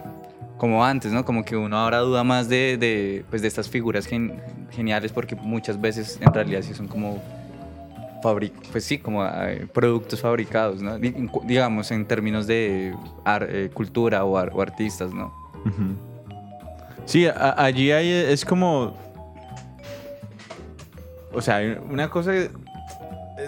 como 0.65 0.83
antes, 0.83 1.13
¿no? 1.13 1.27
Como 1.27 1.45
que 1.45 1.55
uno 1.59 1.77
ahora 1.77 1.99
duda 1.99 2.25
más 2.25 2.49
de, 2.49 2.79
de, 2.79 3.23
pues 3.29 3.43
de 3.43 3.49
estas 3.49 3.69
figuras 3.69 4.07
gen- 4.07 4.41
geniales 4.71 5.13
porque 5.13 5.37
muchas 5.37 5.79
veces 5.79 6.19
en 6.23 6.33
realidad 6.33 6.63
sí 6.63 6.73
son 6.73 6.89
como 6.89 7.23
fabric 8.23 8.55
pues 8.73 8.83
sí, 8.83 8.97
como 8.97 9.23
eh, 9.27 9.67
productos 9.75 10.23
fabricados, 10.23 10.81
¿no? 10.81 10.97
Digamos, 10.99 11.91
en 11.91 12.07
términos 12.07 12.47
de 12.47 12.95
ar- 13.27 13.47
eh, 13.51 13.69
cultura 13.75 14.25
o, 14.25 14.39
ar- 14.39 14.53
o 14.55 14.63
artistas, 14.63 15.13
¿no? 15.13 15.35
Sí, 17.05 17.27
a- 17.27 17.63
allí 17.63 17.93
hay, 17.93 18.09
es 18.09 18.43
como. 18.47 18.97
O 21.35 21.43
sea, 21.43 21.59
una 21.91 22.09
cosa 22.09 22.35
es 22.35 22.49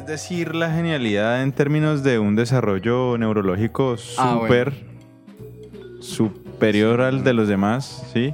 decir 0.07 0.55
la 0.55 0.71
genialidad 0.71 1.43
en 1.43 1.53
términos 1.53 2.03
de 2.03 2.19
un 2.19 2.37
desarrollo 2.37 3.17
neurológico 3.17 3.97
Ah, 4.19 4.35
bueno. 4.39 4.73
súper 6.03 6.46
superior 6.61 7.03
al 7.03 7.23
de 7.23 7.35
los 7.35 7.49
demás, 7.49 8.03
¿sí? 8.15 8.33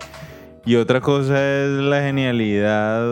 Y 0.64 0.76
otra 0.76 1.00
cosa 1.00 1.34
es 1.64 1.70
la 1.70 2.02
genialidad 2.02 3.04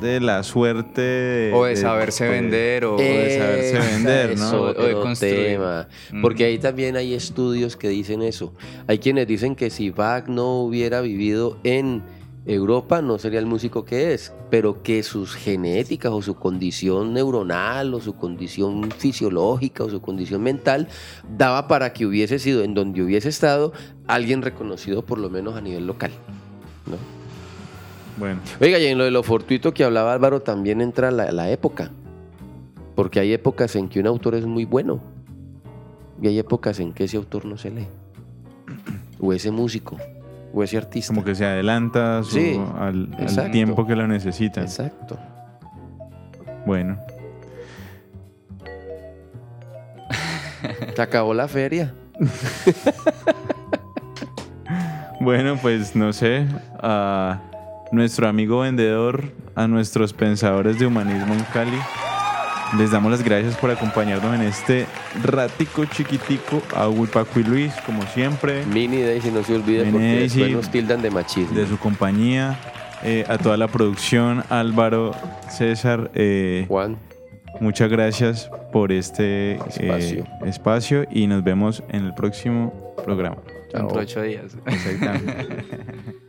de 0.00 0.20
la 0.20 0.42
suerte 0.42 1.00
de- 1.00 1.52
O 1.54 1.64
de 1.64 1.76
saberse 1.76 2.24
de- 2.24 2.30
vender 2.30 2.84
o 2.84 2.96
de 2.96 3.38
saberse 3.38 3.78
vender, 3.94 4.36
¿no? 4.38 4.62
O 4.62 4.72
de 4.74 4.92
construir. 4.94 5.34
tema. 5.36 5.86
Mm. 6.10 6.20
Porque 6.22 6.44
ahí 6.44 6.58
también 6.58 6.96
hay 6.96 7.14
estudios 7.14 7.76
que 7.76 7.88
dicen 7.88 8.20
eso. 8.22 8.52
Hay 8.88 8.98
quienes 8.98 9.28
dicen 9.28 9.54
que 9.54 9.70
si 9.70 9.90
Bach 9.90 10.26
no 10.26 10.56
hubiera 10.62 11.00
vivido 11.00 11.56
en 11.62 12.02
Europa 12.46 13.00
no 13.00 13.18
sería 13.18 13.38
el 13.38 13.46
músico 13.46 13.86
que 13.86 14.12
es, 14.12 14.34
pero 14.50 14.82
que 14.82 15.02
sus 15.02 15.34
genéticas 15.34 16.12
o 16.12 16.20
su 16.20 16.34
condición 16.34 17.14
neuronal 17.14 17.94
o 17.94 18.00
su 18.00 18.16
condición 18.16 18.90
fisiológica 18.90 19.84
o 19.84 19.90
su 19.90 20.02
condición 20.02 20.42
mental 20.42 20.88
daba 21.36 21.68
para 21.68 21.94
que 21.94 22.04
hubiese 22.04 22.38
sido 22.38 22.62
en 22.62 22.74
donde 22.74 23.02
hubiese 23.02 23.30
estado 23.30 23.72
alguien 24.06 24.42
reconocido 24.42 25.02
por 25.02 25.18
lo 25.18 25.30
menos 25.30 25.56
a 25.56 25.62
nivel 25.62 25.86
local. 25.86 26.10
¿no? 26.86 26.96
Bueno, 28.18 28.40
Oiga, 28.60 28.78
y 28.78 28.86
en 28.86 28.98
lo 28.98 29.04
de 29.04 29.10
lo 29.10 29.22
fortuito 29.22 29.72
que 29.72 29.82
hablaba 29.82 30.12
Álvaro 30.12 30.42
también 30.42 30.82
entra 30.82 31.10
la, 31.10 31.32
la 31.32 31.50
época. 31.50 31.90
Porque 32.94 33.20
hay 33.20 33.32
épocas 33.32 33.74
en 33.74 33.88
que 33.88 34.00
un 34.00 34.06
autor 34.06 34.34
es 34.34 34.44
muy 34.44 34.66
bueno. 34.66 35.00
Y 36.22 36.28
hay 36.28 36.38
épocas 36.38 36.78
en 36.78 36.92
que 36.92 37.04
ese 37.04 37.16
autor 37.16 37.44
no 37.46 37.56
se 37.56 37.70
lee. 37.70 37.88
O 39.18 39.32
ese 39.32 39.50
músico. 39.50 39.96
O 40.56 40.62
ese 40.62 40.76
artista. 40.78 41.12
como 41.12 41.24
que 41.24 41.34
se 41.34 41.44
adelanta 41.44 42.22
su- 42.22 42.30
Sí, 42.30 42.60
al, 42.78 43.10
tiempo 43.50 43.86
que 43.86 43.96
lo 43.96 44.06
necesita. 44.06 44.60
Exacto. 44.62 45.18
Bueno, 46.64 46.98
Se 50.94 51.02
acabó 51.02 51.34
la 51.34 51.48
feria. 51.48 51.92
bueno, 55.20 55.56
pues 55.60 55.94
no 55.96 56.12
sé, 56.12 56.46
a 56.80 57.40
nuestro 57.92 58.28
amigo 58.28 58.60
vendedor, 58.60 59.32
a 59.54 59.66
nuestros 59.66 60.12
pensadores 60.12 60.78
de 60.78 60.86
humanismo 60.86 61.34
en 61.34 61.42
Cali, 61.52 61.78
les 62.78 62.90
damos 62.90 63.10
las 63.10 63.22
gracias 63.22 63.56
por 63.56 63.70
acompañarnos 63.70 64.34
en 64.34 64.42
este 64.42 64.86
ratico 65.22 65.84
chiquitico 65.84 66.62
a 66.74 66.90
Paco 67.12 67.40
y 67.40 67.44
Luis, 67.44 67.72
como 67.86 68.02
siempre. 68.06 68.64
Mini 68.66 69.02
Daisy, 69.02 69.30
no 69.30 69.42
se 69.44 69.54
olvide 69.54 69.80
Mini 69.80 69.92
porque 69.92 70.06
Daisy. 70.06 70.40
después 70.40 70.52
nos 70.52 70.70
tildan 70.70 71.02
de 71.02 71.10
machismo. 71.10 71.56
de 71.56 71.66
su 71.66 71.78
compañía, 71.78 72.58
eh, 73.02 73.24
a 73.28 73.38
toda 73.38 73.56
la 73.56 73.68
producción, 73.68 74.44
Álvaro, 74.48 75.12
César, 75.48 76.10
eh, 76.14 76.64
Juan, 76.68 76.98
muchas 77.60 77.90
gracias 77.90 78.50
por 78.72 78.92
este 78.92 79.58
eh, 79.78 80.24
Espacio. 80.44 81.06
y 81.10 81.26
nos 81.26 81.44
vemos 81.44 81.82
en 81.90 82.06
el 82.06 82.14
próximo 82.14 82.94
programa. 83.04 83.36
Dentro 83.72 83.88
Chao. 83.88 83.98
de 83.98 84.04
ocho 84.04 84.22
días. 84.22 84.56
Exactamente. 84.66 86.14